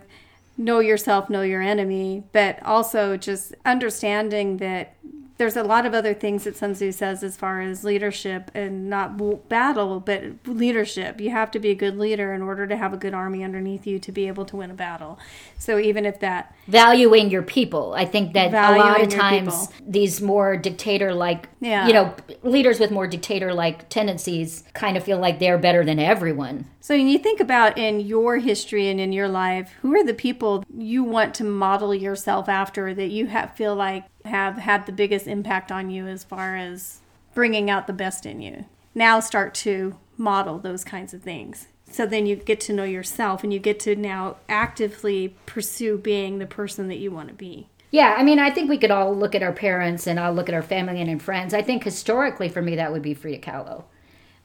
know 0.57 0.79
yourself, 0.79 1.29
know 1.29 1.41
your 1.41 1.61
enemy, 1.61 2.23
but 2.33 2.61
also 2.63 3.17
just 3.17 3.55
understanding 3.65 4.57
that 4.57 4.95
there's 5.39 5.55
a 5.55 5.63
lot 5.63 5.85
of 5.85 5.93
other 5.93 6.13
things 6.13 6.43
that 6.43 6.57
Sun 6.57 6.73
Tzu 6.73 6.91
says 6.91 7.23
as 7.23 7.37
far 7.37 7.61
as 7.61 7.85
leadership 7.85 8.51
and 8.53 8.89
not 8.89 9.17
battle, 9.47 10.01
but 10.01 10.21
leadership. 10.45 11.21
You 11.21 11.29
have 11.29 11.49
to 11.51 11.59
be 11.59 11.69
a 11.69 11.75
good 11.75 11.97
leader 11.97 12.33
in 12.33 12.41
order 12.41 12.67
to 12.67 12.75
have 12.75 12.93
a 12.93 12.97
good 12.97 13.13
army 13.13 13.41
underneath 13.41 13.87
you 13.87 13.99
to 13.99 14.11
be 14.11 14.27
able 14.27 14.43
to 14.45 14.57
win 14.57 14.69
a 14.69 14.73
battle. 14.73 15.17
So 15.57 15.79
even 15.79 16.05
if 16.05 16.19
that, 16.19 16.53
Valuing 16.67 17.31
your 17.31 17.41
people. 17.41 17.93
I 17.95 18.03
think 18.05 18.33
that 18.33 18.53
a 18.53 18.77
lot 18.77 19.01
of 19.01 19.09
times 19.09 19.67
people. 19.67 19.91
these 19.91 20.21
more 20.21 20.57
dictator 20.57 21.13
like, 21.13 21.47
Yeah. 21.61 21.87
you 21.87 21.93
know, 21.93 22.13
leaders 22.43 22.77
with 22.81 22.91
more 22.91 23.07
dictator 23.07 23.53
like 23.53 23.87
tendencies 23.87 24.65
kind 24.73 24.97
of 24.97 25.03
feel 25.05 25.19
like 25.19 25.39
they're 25.39 25.57
better 25.57 25.85
than 25.85 25.99
everyone. 25.99 26.65
so 26.81 26.95
when 26.95 27.07
you 27.07 27.17
think 27.17 27.39
about 27.39 27.77
in 27.77 27.99
your 28.01 28.37
history 28.37 28.89
and 28.89 28.99
in 28.99 29.13
your 29.13 29.29
life, 29.29 29.71
who 29.81 29.95
are 29.95 30.03
the 30.03 30.13
people 30.13 30.63
you 30.77 31.03
want 31.03 31.33
to 31.35 31.43
model 31.45 31.95
yourself 31.95 32.49
after 32.49 32.93
that 32.93 33.07
you 33.07 33.27
have, 33.27 33.55
feel 33.55 33.73
like 33.75 34.03
have 34.25 34.57
had 34.57 34.85
the 34.85 34.91
biggest 34.91 35.27
impact 35.27 35.71
on 35.71 35.89
you 35.89 36.07
as 36.07 36.23
far 36.23 36.55
as 36.55 36.99
bringing 37.33 37.69
out 37.69 37.87
the 37.87 37.93
best 37.93 38.25
in 38.25 38.41
you? 38.41 38.65
Now 38.93 39.19
start 39.19 39.53
to 39.55 39.97
model 40.17 40.59
those 40.59 40.83
kinds 40.83 41.13
of 41.13 41.21
things. 41.21 41.67
So 41.91 42.05
then 42.05 42.25
you 42.25 42.35
get 42.35 42.59
to 42.61 42.73
know 42.73 42.83
yourself 42.83 43.43
and 43.43 43.51
you 43.51 43.59
get 43.59 43.79
to 43.81 43.95
now 43.95 44.37
actively 44.47 45.35
pursue 45.45 45.97
being 45.97 46.37
the 46.37 46.45
person 46.45 46.87
that 46.87 46.97
you 46.97 47.11
want 47.11 47.29
to 47.29 47.33
be. 47.33 47.67
Yeah, 47.91 48.15
I 48.17 48.23
mean, 48.23 48.37
I 48.37 48.51
think 48.51 48.69
we 48.69 48.77
could 48.77 48.91
all 48.91 49.15
look 49.15 49.33
at 49.33 49.41
our 49.41 49.53
parents 49.53 50.05
and 50.05 50.19
I'll 50.19 50.33
look 50.33 50.47
at 50.47 50.55
our 50.55 50.61
family 50.61 51.01
and, 51.01 51.21
friends. 51.21 51.53
I 51.53 51.63
think 51.63 51.83
historically 51.83 52.47
for 52.47 52.61
me, 52.61 52.75
that 52.75 52.91
would 52.91 53.01
be 53.01 53.15
Frida 53.15 53.39
Kahlo. 53.39 53.85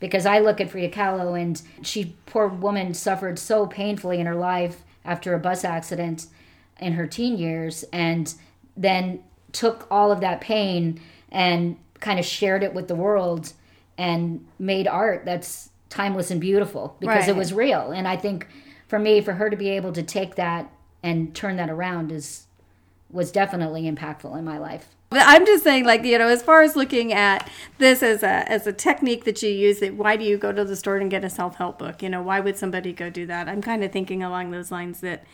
Because 0.00 0.24
I 0.24 0.38
look 0.38 0.60
at 0.60 0.70
Frida 0.70 0.94
Kahlo 0.94 1.38
and 1.40 1.60
she, 1.82 2.16
poor 2.24 2.48
woman, 2.48 2.94
suffered 2.94 3.38
so 3.38 3.66
painfully 3.66 4.18
in 4.18 4.26
her 4.26 4.34
life 4.34 4.82
after 5.04 5.34
a 5.34 5.38
bus 5.38 5.64
accident 5.64 6.26
in 6.80 6.94
her 6.94 7.06
teen 7.06 7.36
years 7.36 7.84
and 7.92 8.34
then 8.76 9.22
took 9.54 9.86
all 9.90 10.12
of 10.12 10.20
that 10.20 10.40
pain 10.40 11.00
and 11.32 11.78
kind 12.00 12.18
of 12.18 12.26
shared 12.26 12.62
it 12.62 12.74
with 12.74 12.88
the 12.88 12.94
world 12.94 13.52
and 13.96 14.44
made 14.58 14.86
art 14.86 15.24
that's 15.24 15.70
timeless 15.88 16.30
and 16.30 16.40
beautiful 16.40 16.96
because 17.00 17.28
it 17.28 17.36
was 17.36 17.52
real. 17.52 17.92
And 17.92 18.06
I 18.06 18.16
think 18.16 18.48
for 18.88 18.98
me, 18.98 19.20
for 19.20 19.34
her 19.34 19.48
to 19.48 19.56
be 19.56 19.70
able 19.70 19.92
to 19.92 20.02
take 20.02 20.34
that 20.34 20.70
and 21.02 21.34
turn 21.34 21.56
that 21.56 21.70
around 21.70 22.12
is 22.12 22.46
was 23.10 23.30
definitely 23.30 23.82
impactful 23.90 24.36
in 24.36 24.44
my 24.44 24.58
life. 24.58 24.88
But 25.10 25.22
I'm 25.24 25.46
just 25.46 25.62
saying, 25.62 25.84
like 25.84 26.02
you 26.02 26.18
know, 26.18 26.26
as 26.26 26.42
far 26.42 26.62
as 26.62 26.74
looking 26.74 27.12
at 27.12 27.48
this 27.78 28.02
as 28.02 28.24
a 28.24 28.50
as 28.50 28.66
a 28.66 28.72
technique 28.72 29.24
that 29.24 29.40
you 29.42 29.50
use, 29.50 29.78
that 29.78 29.94
why 29.94 30.16
do 30.16 30.24
you 30.24 30.36
go 30.36 30.50
to 30.50 30.64
the 30.64 30.74
store 30.74 30.96
and 30.96 31.08
get 31.10 31.24
a 31.24 31.30
self 31.30 31.56
help 31.56 31.78
book? 31.78 32.02
You 32.02 32.08
know, 32.08 32.22
why 32.22 32.40
would 32.40 32.56
somebody 32.56 32.92
go 32.92 33.10
do 33.10 33.24
that? 33.26 33.48
I'm 33.48 33.62
kind 33.62 33.84
of 33.84 33.92
thinking 33.92 34.24
along 34.24 34.50
those 34.50 34.72
lines 34.72 35.00
that, 35.00 35.24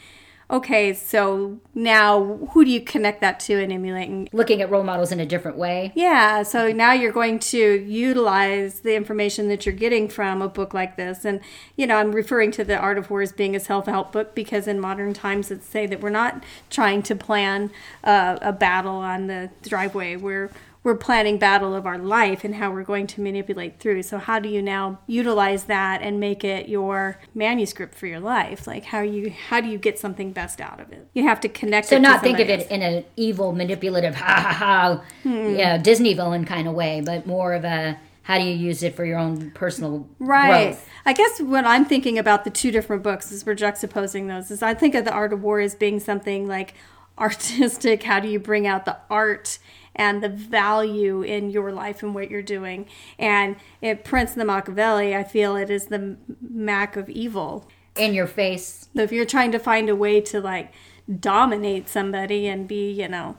okay, 0.50 0.92
so 0.92 1.61
now 1.75 2.38
who 2.52 2.64
do 2.64 2.71
you 2.71 2.80
connect 2.80 3.21
that 3.21 3.38
to 3.40 3.54
and 3.62 3.73
emulate? 3.73 4.09
And 4.09 4.28
Looking 4.33 4.61
at 4.61 4.71
role 4.71 4.83
models 4.83 5.12
in 5.12 5.21
a 5.21 5.26
different 5.26 5.57
way. 5.57 5.92
yeah, 5.95 6.42
so 6.42 6.73
now 6.73 6.92
you're 6.92 7.12
going 7.12 7.38
to 7.38 7.59
utilize 7.59 8.80
the 8.80 8.95
information 8.97 9.49
that 9.49 9.64
you're 9.64 9.75
getting 9.75 10.09
from 10.09 10.42
a 10.42 10.49
book 10.49 10.75
like 10.75 10.97
this. 10.97 11.25
And, 11.25 11.40
you 11.76 11.87
know, 11.87 11.97
I'm 11.97 12.12
referring 12.12 12.50
to 12.52 12.64
the 12.64 12.76
Art 12.76 12.99
of 12.99 13.11
War 13.11 13.23
as 13.23 13.33
being 13.33 13.54
a 13.54 13.61
self 13.61 13.87
help 13.87 14.12
book 14.12 14.35
because 14.35 14.66
in 14.66 14.80
modern 14.80 15.14
times 15.14 15.50
it's 15.50 15.66
say 15.66 15.87
that 15.87 16.00
we're 16.00 16.11
not 16.11 16.42
trying 16.69 17.02
to 17.04 17.14
plan 17.14 17.71
uh, 18.04 18.38
a 18.42 18.52
battle 18.52 18.97
on 18.97 19.28
the 19.28 19.50
driveway. 19.62 20.16
We're 20.16 20.50
we're 20.82 20.94
planning 20.96 21.38
battle 21.38 21.75
of 21.75 21.87
our 21.87 21.99
life 21.99 22.42
and 22.42 22.54
how 22.54 22.70
we're 22.70 22.84
going 22.84 23.06
to 23.06 23.20
manipulate 23.20 23.78
through. 23.78 24.02
So 24.02 24.16
how 24.18 24.38
do 24.38 24.49
you 24.49 24.62
now 24.62 25.00
utilize 25.06 25.64
that 25.64 26.00
and 26.00 26.18
make 26.18 26.42
it 26.42 26.68
your 26.68 27.18
manuscript 27.34 27.94
for 27.94 28.07
your 28.07 28.20
life? 28.20 28.66
Like 28.66 28.85
how 28.87 29.02
you 29.02 29.31
how 29.31 29.61
do 29.61 29.68
you 29.68 29.76
get 29.76 29.98
something 29.98 30.33
best 30.33 30.61
out 30.61 30.81
of 30.81 30.90
it? 30.92 31.09
You 31.12 31.24
have 31.24 31.40
to 31.40 31.48
connect 31.48 31.88
So 31.88 31.96
it 31.96 31.98
to 31.98 32.02
not 32.02 32.22
think 32.22 32.38
of 32.38 32.48
it 32.48 32.70
in 32.70 32.81
an 32.81 33.05
evil, 33.16 33.52
manipulative, 33.52 34.14
ha 34.14 34.40
ha 34.40 34.52
ha, 34.52 35.05
hmm. 35.22 35.55
yeah, 35.55 35.76
Disney 35.76 36.14
villain 36.14 36.44
kind 36.46 36.66
of 36.66 36.74
way, 36.74 37.02
but 37.05 37.26
more 37.26 37.52
of 37.52 37.64
a 37.64 37.98
how 38.22 38.38
do 38.38 38.44
you 38.44 38.55
use 38.55 38.83
it 38.83 38.94
for 38.94 39.05
your 39.05 39.18
own 39.18 39.50
personal 39.50 40.09
Right. 40.18 40.68
growth? 40.68 40.88
I 41.05 41.12
guess 41.12 41.40
what 41.40 41.64
I'm 41.64 41.85
thinking 41.85 42.18
about 42.18 42.44
the 42.44 42.50
two 42.50 42.70
different 42.70 43.02
books, 43.02 43.33
is 43.33 43.44
we're 43.44 43.57
juxtaposing 43.57 44.28
those, 44.28 44.50
is 44.50 44.62
I 44.62 44.72
think 44.74 44.94
of 44.94 45.05
the 45.05 45.12
Art 45.12 45.33
of 45.33 45.42
War 45.42 45.59
as 45.61 45.74
being 45.74 45.98
something 46.00 46.46
like 46.46 46.74
artistic. 47.18 48.05
How 48.05 48.20
do 48.20 48.28
you 48.28 48.38
bring 48.38 48.66
out 48.66 48.85
the 48.87 48.96
art 49.11 49.59
and 49.94 50.22
the 50.22 50.29
value 50.29 51.22
in 51.22 51.50
your 51.50 51.72
life 51.72 52.03
and 52.03 52.14
what 52.14 52.31
you're 52.31 52.42
doing? 52.42 52.87
And 53.18 53.57
in 53.83 53.98
Prince 53.98 54.35
the 54.35 54.44
Machiavelli, 54.44 55.14
I 55.14 55.24
feel 55.24 55.57
it 55.57 55.70
is 55.70 55.87
the 55.87 56.16
Mac 56.40 56.96
of 56.96 57.09
evil. 57.09 57.68
In 57.96 58.14
your 58.14 58.26
face. 58.26 58.88
So 58.94 59.03
if 59.03 59.12
you're 59.12 59.24
trying 59.26 59.53
to 59.53 59.59
find 59.59 59.88
a 59.88 59.96
way 59.96 60.20
to 60.22 60.40
like 60.40 60.72
dominate 61.18 61.88
somebody 61.88 62.46
and 62.46 62.68
be, 62.68 62.90
you 62.92 63.09
know, 63.09 63.37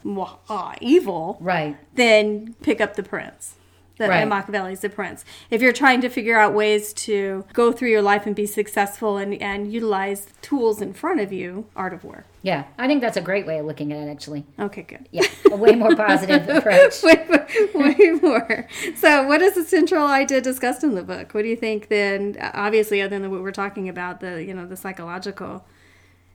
ah, 0.49 0.75
evil, 0.81 1.37
Right. 1.39 1.77
then 1.95 2.55
pick 2.61 2.81
up 2.81 2.95
the 2.95 3.03
prince. 3.03 3.55
The 4.01 4.09
Right. 4.09 4.27
Machiavelli's 4.27 4.79
the 4.79 4.89
prince. 4.89 5.23
If 5.51 5.61
you're 5.61 5.71
trying 5.73 6.01
to 6.01 6.09
figure 6.09 6.37
out 6.37 6.53
ways 6.53 6.91
to 6.93 7.45
go 7.53 7.71
through 7.71 7.89
your 7.89 8.01
life 8.01 8.25
and 8.25 8.35
be 8.35 8.45
successful 8.47 9.17
and, 9.17 9.39
and 9.41 9.71
utilize 9.71 10.27
tools 10.41 10.81
in 10.81 10.93
front 10.93 11.19
of 11.19 11.31
you, 11.31 11.67
art 11.75 11.93
of 11.93 12.03
war. 12.03 12.25
Yeah. 12.41 12.63
I 12.79 12.87
think 12.87 13.01
that's 13.01 13.17
a 13.17 13.21
great 13.21 13.45
way 13.45 13.59
of 13.59 13.67
looking 13.67 13.93
at 13.93 14.07
it 14.07 14.09
actually. 14.11 14.43
Okay, 14.59 14.81
good. 14.81 15.07
Yeah. 15.11 15.27
A 15.51 15.55
way 15.55 15.75
more 15.75 15.95
positive 15.95 16.49
approach. 16.57 17.03
way, 17.03 17.27
way 17.75 18.11
more. 18.21 18.67
So, 18.95 19.27
what 19.27 19.41
is 19.43 19.53
the 19.53 19.63
central 19.63 20.07
idea 20.07 20.41
discussed 20.41 20.83
in 20.83 20.95
the 20.95 21.03
book? 21.03 21.33
What 21.33 21.43
do 21.43 21.47
you 21.49 21.55
think? 21.55 21.89
Then, 21.89 22.37
obviously, 22.53 23.01
other 23.01 23.19
than 23.19 23.29
what 23.29 23.41
we're 23.43 23.51
talking 23.51 23.87
about, 23.87 24.19
the 24.19 24.43
you 24.43 24.53
know 24.55 24.65
the 24.65 24.77
psychological. 24.77 25.63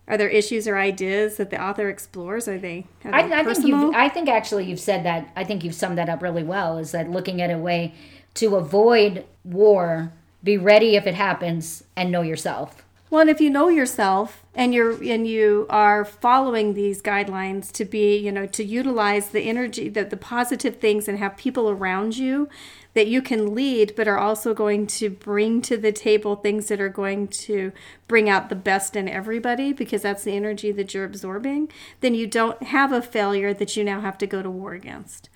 Are 0.09 0.17
there 0.17 0.29
issues 0.29 0.69
or 0.69 0.79
ideas 0.79 1.37
that 1.37 1.51
the 1.51 1.63
author 1.63 1.89
explores? 1.89 2.47
Are 2.47 2.59
they? 2.59 2.87
Are 3.05 3.15
I, 3.15 3.27
they 3.27 3.35
I 3.35 3.45
think 3.45 3.67
you've. 3.67 3.95
I 3.95 4.09
think 4.09 4.29
actually 4.29 4.65
you've 4.67 4.81
said 4.81 5.05
that. 5.05 5.33
I 5.35 5.45
think 5.45 5.65
you've 5.65 5.75
summed 5.75 5.99
that 5.99 6.09
up 6.09 6.23
really 6.23 6.45
well. 6.45 6.79
Is 6.79 6.93
that 6.93 7.11
looking 7.11 7.43
at 7.43 7.51
a 7.51 7.59
way 7.59 7.95
to 8.35 8.57
avoid 8.57 9.25
war, 9.45 10.13
be 10.45 10.57
ready 10.57 10.95
if 10.97 11.07
it 11.07 11.15
happens, 11.15 11.85
and 11.97 12.13
know 12.13 12.23
yourself. 12.23 12.85
Well, 13.09 13.21
and 13.21 13.31
if 13.31 13.41
you 13.41 13.51
know 13.51 13.69
yourself 13.69 14.43
and 14.55 14.75
you're 14.75 15.03
and 15.03 15.27
you 15.27 15.67
are 15.71 16.05
following 16.05 16.75
these 16.75 17.01
guidelines 17.01 17.71
to 17.73 17.85
be, 17.85 18.17
you 18.17 18.33
know, 18.33 18.47
to 18.47 18.65
utilize 18.65 19.31
the 19.31 19.43
energy, 19.43 19.89
the, 19.89 20.05
the 20.05 20.17
positive 20.17 20.77
things, 20.77 21.09
and 21.09 21.19
have 21.19 21.37
people 21.37 21.71
around 21.71 22.17
you 22.17 22.49
that 22.97 23.09
you 23.09 23.21
can 23.21 23.55
lead, 23.55 23.93
but 23.95 24.09
are 24.09 24.17
also 24.17 24.55
going 24.55 24.87
to 24.87 25.11
bring 25.11 25.61
to 25.61 25.77
the 25.77 25.93
table 25.93 26.35
things 26.35 26.69
that 26.69 26.81
are 26.81 26.89
going 26.89 27.29
to 27.29 27.71
bring 28.09 28.27
out 28.27 28.49
the 28.49 28.57
best 28.57 28.97
in 28.97 29.07
everybody 29.07 29.71
because 29.71 30.01
that's 30.01 30.25
the 30.25 30.35
energy 30.35 30.73
that 30.73 30.95
you're 30.95 31.05
absorbing, 31.05 31.71
then 32.01 32.15
you 32.15 32.27
don't 32.27 32.63
have 32.63 32.93
a 32.93 33.03
failure 33.03 33.53
that 33.53 33.77
you 33.77 33.85
now 33.85 34.01
have 34.01 34.17
to 34.17 34.27
go 34.27 34.41
to 34.41 34.49
war 34.51 34.73
against. 34.73 35.29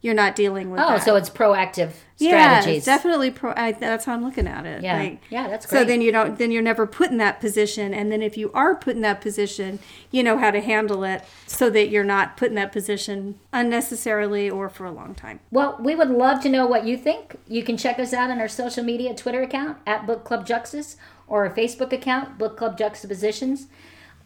You're 0.00 0.14
not 0.14 0.36
dealing 0.36 0.70
with 0.70 0.80
Oh, 0.80 0.90
that. 0.90 1.02
so 1.04 1.16
it's 1.16 1.28
proactive 1.28 1.90
strategies. 2.16 2.76
it's 2.78 2.86
definitely 2.86 3.32
pro. 3.32 3.52
I, 3.56 3.72
that's 3.72 4.04
how 4.04 4.12
I'm 4.14 4.22
looking 4.24 4.46
at 4.46 4.64
it. 4.64 4.82
Yeah. 4.82 4.96
Like, 4.96 5.20
Yeah, 5.28 5.48
that's 5.48 5.66
great. 5.66 5.80
So 5.80 5.84
then 5.84 6.00
you 6.02 6.12
don't. 6.12 6.38
Then 6.38 6.52
you're 6.52 6.62
never 6.62 6.86
put 6.86 7.10
in 7.10 7.16
that 7.18 7.40
position. 7.40 7.92
And 7.92 8.12
then 8.12 8.22
if 8.22 8.36
you 8.36 8.52
are 8.52 8.76
put 8.76 8.94
in 8.94 9.02
that 9.02 9.20
position, 9.20 9.80
you 10.12 10.22
know 10.22 10.38
how 10.38 10.52
to 10.52 10.60
handle 10.60 11.02
it 11.02 11.24
so 11.46 11.68
that 11.70 11.88
you're 11.88 12.04
not 12.04 12.36
put 12.36 12.48
in 12.50 12.54
that 12.54 12.70
position 12.70 13.40
unnecessarily 13.52 14.48
or 14.48 14.68
for 14.68 14.84
a 14.84 14.90
long 14.92 15.14
time. 15.14 15.40
Well, 15.50 15.76
we 15.80 15.94
would 15.94 16.10
love 16.10 16.42
to 16.42 16.48
know 16.48 16.66
what 16.66 16.84
you 16.86 16.96
think. 16.96 17.36
You 17.46 17.62
can 17.62 17.76
check 17.76 17.98
us 17.98 18.12
out 18.12 18.30
on 18.30 18.38
our 18.40 18.48
social 18.48 18.84
media 18.84 19.14
Twitter 19.14 19.42
account 19.42 19.78
at 19.86 20.06
Book 20.06 20.24
Club 20.24 20.46
Juxtus 20.46 20.96
or 21.26 21.46
our 21.46 21.52
Facebook 21.54 21.92
account, 21.92 22.38
Book 22.38 22.56
Club 22.56 22.78
Juxtapositions. 22.78 23.66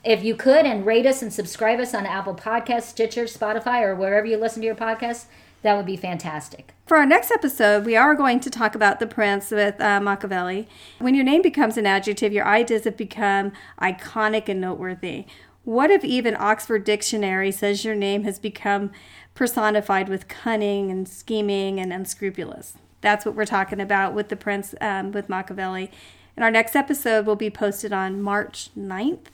If 0.05 0.25
you 0.25 0.35
could 0.35 0.67
and 0.67 0.85
rate 0.85 1.07
us 1.07 1.23
and 1.23 1.33
subscribe 1.33 1.79
us 1.81 1.95
on 1.95 2.07
Apple 2.07 2.35
Podcasts, 2.35 2.83
Stitcher, 2.89 3.25
Spotify, 3.25 3.83
or 3.83 3.95
wherever 3.95 4.27
you 4.27 4.37
listen 4.37 4.61
to 4.63 4.67
your 4.67 4.75
podcasts, 4.75 5.27
that 5.63 5.77
would 5.77 5.87
be 5.87 5.97
fantastic. 5.97 6.75
For 6.87 6.97
our 6.97 7.07
next 7.07 7.31
episode, 7.31 7.87
we 7.87 7.97
are 7.97 8.15
going 8.15 8.41
to 8.41 8.51
talk 8.51 8.75
about 8.75 9.01
the 9.01 9.07
prince 9.07 9.51
with 9.51 9.81
uh, 9.81 10.01
Machiavelli. 10.01 10.69
When 10.99 11.15
your 11.15 11.25
name 11.25 11.43
becomes 11.43 11.77
an 11.77 11.87
adjective, 11.87 12.33
your 12.33 12.47
ideas 12.47 12.85
have 12.85 12.97
become 12.97 13.53
iconic 13.81 14.49
and 14.49 14.61
noteworthy. 14.61 15.27
What 15.65 15.91
if 15.91 16.05
even 16.05 16.37
Oxford 16.37 16.85
Dictionary 16.85 17.53
says 17.53 17.85
your 17.85 17.95
name 17.95 18.25
has 18.25 18.41
become 18.41 18.91
personified 19.35 20.09
with 20.09 20.27
cunning 20.27 20.91
and 20.91 21.09
scheming 21.09 21.79
and 21.79 21.93
unscrupulous? 21.93 22.75
That's 23.01 23.25
what 23.25 23.37
we're 23.37 23.47
talking 23.47 23.81
about 23.81 24.13
with 24.13 24.29
the 24.29 24.37
Prince, 24.37 24.75
um, 24.81 25.13
with 25.13 25.29
Machiavelli. 25.29 25.91
And 26.37 26.45
our 26.45 26.51
next 26.51 26.75
episode 26.75 27.27
will 27.27 27.37
be 27.37 27.51
posted 27.51 27.93
on 27.93 28.21
March 28.21 28.71
9th. 28.77 29.27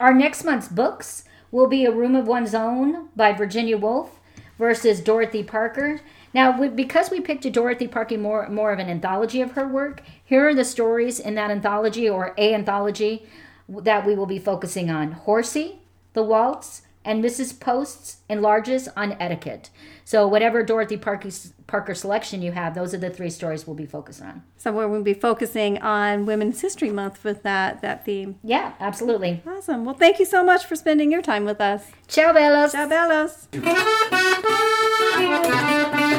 Our 0.00 0.14
next 0.14 0.44
month's 0.44 0.68
books 0.68 1.24
will 1.50 1.66
be 1.66 1.84
A 1.84 1.90
Room 1.90 2.14
of 2.14 2.26
One's 2.26 2.54
Own 2.54 3.08
by 3.14 3.32
Virginia 3.32 3.76
Woolf 3.76 4.15
versus 4.58 5.00
Dorothy 5.00 5.42
Parker. 5.42 6.00
Now, 6.32 6.68
because 6.68 7.10
we 7.10 7.20
picked 7.20 7.44
a 7.44 7.50
Dorothy 7.50 7.88
Parker 7.88 8.18
more, 8.18 8.48
more 8.48 8.72
of 8.72 8.78
an 8.78 8.88
anthology 8.88 9.40
of 9.40 9.52
her 9.52 9.66
work, 9.66 10.02
here 10.24 10.48
are 10.48 10.54
the 10.54 10.64
stories 10.64 11.18
in 11.18 11.34
that 11.34 11.50
anthology 11.50 12.08
or 12.08 12.34
a 12.36 12.54
anthology 12.54 13.26
that 13.68 14.06
we 14.06 14.14
will 14.14 14.26
be 14.26 14.38
focusing 14.38 14.90
on 14.90 15.14
Horsie, 15.14 15.78
The 16.12 16.22
Waltz, 16.22 16.82
and 17.06 17.24
Mrs. 17.24 17.58
Post's 17.58 18.18
enlarges 18.28 18.88
on 18.88 19.16
etiquette. 19.18 19.70
So 20.04 20.26
whatever 20.28 20.62
Dorothy 20.62 20.96
Parker, 20.96 21.30
Parker 21.66 21.94
selection 21.94 22.42
you 22.42 22.52
have, 22.52 22.74
those 22.74 22.92
are 22.92 22.98
the 22.98 23.08
three 23.10 23.30
stories 23.30 23.66
we'll 23.66 23.76
be 23.76 23.86
focused 23.86 24.20
on. 24.20 24.42
So 24.56 24.72
we'll 24.72 25.02
be 25.02 25.14
focusing 25.14 25.78
on 25.78 26.26
Women's 26.26 26.60
History 26.60 26.90
Month 26.90 27.24
with 27.24 27.42
that 27.44 27.80
that 27.82 28.04
theme. 28.04 28.38
Yeah, 28.42 28.72
absolutely. 28.80 29.42
Awesome. 29.46 29.84
Well, 29.84 29.94
thank 29.94 30.18
you 30.18 30.26
so 30.26 30.44
much 30.44 30.66
for 30.66 30.76
spending 30.76 31.10
your 31.10 31.22
time 31.22 31.44
with 31.44 31.60
us. 31.60 31.86
Ciao, 32.08 32.32
bellos. 32.32 32.72
Ciao, 32.72 32.88
bellos. 32.88 33.46